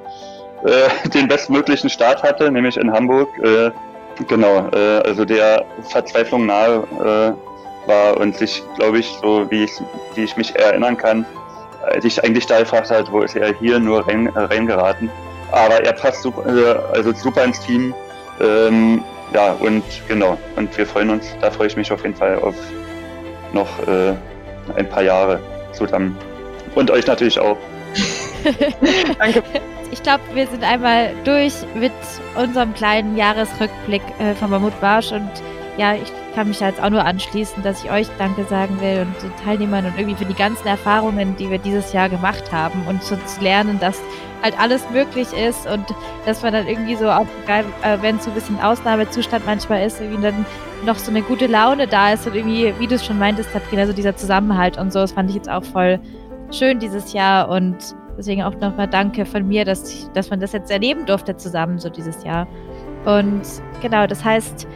äh, 0.65 1.09
den 1.09 1.27
bestmöglichen 1.27 1.89
Start 1.89 2.23
hatte, 2.23 2.51
nämlich 2.51 2.77
in 2.77 2.91
Hamburg. 2.91 3.29
Äh, 3.43 3.71
genau, 4.27 4.67
äh, 4.73 5.01
also 5.05 5.25
der 5.25 5.63
Verzweiflung 5.89 6.47
nahe 6.47 6.83
äh, 6.99 7.87
war 7.87 8.17
und 8.17 8.35
sich, 8.35 8.63
glaube 8.75 8.99
ich, 8.99 9.07
so 9.21 9.49
wie 9.51 9.63
ich, 9.63 9.71
wie 10.15 10.23
ich 10.23 10.35
mich 10.35 10.55
erinnern 10.55 10.97
kann, 10.97 11.25
als 11.83 12.03
ich 12.03 12.23
eigentlich 12.23 12.47
da 12.47 12.59
gefragt 12.59 12.89
hat, 12.89 13.11
wo 13.11 13.21
ist 13.21 13.35
er 13.35 13.53
hier 13.59 13.79
nur 13.79 14.07
rein, 14.07 14.27
reingeraten. 14.27 15.09
Aber 15.51 15.83
er 15.83 15.93
passt 15.93 16.21
super, 16.23 16.45
äh, 16.45 16.95
also 16.95 17.13
super 17.13 17.43
ins 17.43 17.59
Team. 17.61 17.93
Ähm, 18.39 19.03
ja, 19.33 19.53
und 19.53 19.83
genau. 20.07 20.37
Und 20.55 20.75
wir 20.77 20.85
freuen 20.85 21.09
uns, 21.09 21.25
da 21.41 21.51
freue 21.51 21.67
ich 21.67 21.75
mich 21.75 21.91
auf 21.91 22.03
jeden 22.03 22.15
Fall 22.15 22.39
auf 22.39 22.55
noch 23.53 23.79
äh, 23.87 24.13
ein 24.75 24.87
paar 24.89 25.03
Jahre 25.03 25.39
zusammen. 25.73 26.17
Und 26.75 26.91
euch 26.91 27.07
natürlich 27.07 27.39
auch. 27.39 27.57
Danke. 29.19 29.43
Ich 29.91 30.03
glaube, 30.03 30.21
wir 30.33 30.47
sind 30.47 30.63
einmal 30.63 31.13
durch 31.23 31.53
mit 31.73 31.93
unserem 32.35 32.73
kleinen 32.73 33.17
Jahresrückblick 33.17 34.01
äh, 34.19 34.35
von 34.35 34.49
Mammut 34.49 34.79
Barsch 34.81 35.11
und 35.11 35.31
ja, 35.77 35.93
ich 35.93 36.11
kann 36.33 36.47
mich 36.47 36.59
da 36.59 36.67
jetzt 36.67 36.81
auch 36.81 36.89
nur 36.89 37.05
anschließen, 37.05 37.63
dass 37.63 37.83
ich 37.83 37.91
euch 37.91 38.07
Danke 38.17 38.43
sagen 38.45 38.79
will 38.81 39.01
und 39.01 39.23
den 39.23 39.45
Teilnehmern 39.45 39.85
und 39.85 39.93
irgendwie 39.97 40.15
für 40.15 40.25
die 40.25 40.37
ganzen 40.37 40.67
Erfahrungen, 40.67 41.35
die 41.37 41.49
wir 41.49 41.59
dieses 41.59 41.93
Jahr 41.93 42.09
gemacht 42.09 42.51
haben 42.51 42.85
und 42.87 43.03
so 43.03 43.15
zu 43.15 43.41
lernen, 43.41 43.79
dass 43.79 44.01
halt 44.41 44.59
alles 44.59 44.87
möglich 44.91 45.27
ist 45.33 45.67
und 45.67 45.85
dass 46.25 46.43
man 46.43 46.53
dann 46.53 46.67
irgendwie 46.67 46.95
so 46.95 47.09
auch, 47.09 47.25
äh, 47.47 47.97
wenn 48.01 48.17
es 48.17 48.25
so 48.25 48.31
ein 48.31 48.35
bisschen 48.35 48.59
Ausnahmezustand 48.59 49.45
manchmal 49.45 49.85
ist, 49.85 50.01
irgendwie 50.01 50.21
dann 50.21 50.45
noch 50.85 50.97
so 50.97 51.11
eine 51.11 51.21
gute 51.21 51.47
Laune 51.47 51.87
da 51.87 52.13
ist 52.13 52.27
und 52.27 52.35
irgendwie, 52.35 52.73
wie 52.79 52.87
du 52.87 52.95
es 52.95 53.05
schon 53.05 53.17
meintest, 53.17 53.51
Sabrina, 53.51 53.85
so 53.85 53.93
dieser 53.93 54.15
Zusammenhalt 54.15 54.77
und 54.77 54.93
so, 54.93 54.99
das 54.99 55.11
fand 55.11 55.29
ich 55.29 55.35
jetzt 55.35 55.49
auch 55.49 55.63
voll 55.63 55.99
schön 56.51 56.79
dieses 56.79 57.13
Jahr 57.13 57.49
und 57.49 57.77
deswegen 58.17 58.43
auch 58.43 58.53
nochmal 58.55 58.87
Danke 58.87 59.25
von 59.25 59.47
mir, 59.47 59.65
dass, 59.65 60.11
dass 60.13 60.29
man 60.29 60.39
das 60.39 60.53
jetzt 60.53 60.71
erleben 60.71 61.05
durfte 61.05 61.35
zusammen, 61.35 61.79
so 61.79 61.89
dieses 61.89 62.23
Jahr. 62.23 62.47
Und 63.05 63.41
genau, 63.81 64.07
das 64.07 64.23
heißt, 64.23 64.67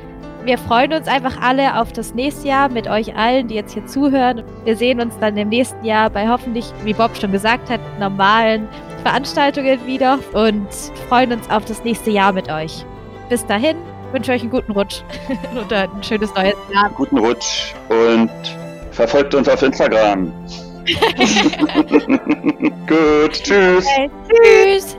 wir 0.44 0.58
freuen 0.58 0.94
uns 0.94 1.08
einfach 1.08 1.40
alle 1.42 1.80
auf 1.80 1.94
das 1.94 2.14
nächste 2.14 2.48
Jahr 2.48 2.70
mit 2.70 2.88
euch 2.88 3.16
allen, 3.16 3.48
die 3.48 3.56
jetzt 3.56 3.74
hier 3.74 3.86
zuhören. 3.86 4.44
Wir 4.64 4.76
sehen 4.76 5.00
uns 5.00 5.18
dann 5.20 5.38
im 5.38 5.50
nächsten 5.50 5.84
Jahr 5.86 6.10
bei 6.10 6.28
hoffentlich, 6.28 6.66
wie 6.84 6.94
Bob 6.94 7.16
schon 7.16 7.32
gesagt 7.32 7.70
hat, 7.70 7.80
normalen 8.00 8.68
Veranstaltungen 9.04 9.86
wieder 9.86 10.20
und 10.34 10.68
freuen 11.10 11.34
uns 11.34 11.50
auf 11.50 11.66
das 11.66 11.84
nächste 11.84 12.12
Jahr 12.12 12.34
mit 12.34 12.52
euch. 12.52 12.86
Bis 13.30 13.46
dahin 13.46 13.78
wünsche 14.12 14.32
euch 14.32 14.42
einen 14.42 14.52
guten 14.52 14.72
Rutsch 14.72 15.02
und 15.56 15.72
ein 15.72 15.90
schönes 16.02 16.34
neues 16.36 16.56
Jahr. 16.74 16.90
Guten 16.96 17.18
Rutsch 17.18 17.74
und 17.90 18.30
verfolgt 18.92 19.36
uns 19.36 19.48
auf 19.48 19.62
Instagram. 19.62 20.34
Gut, 22.88 23.44
tschüss. 23.44 23.86
Okay, 23.86 24.10
tschüss. 24.28 24.98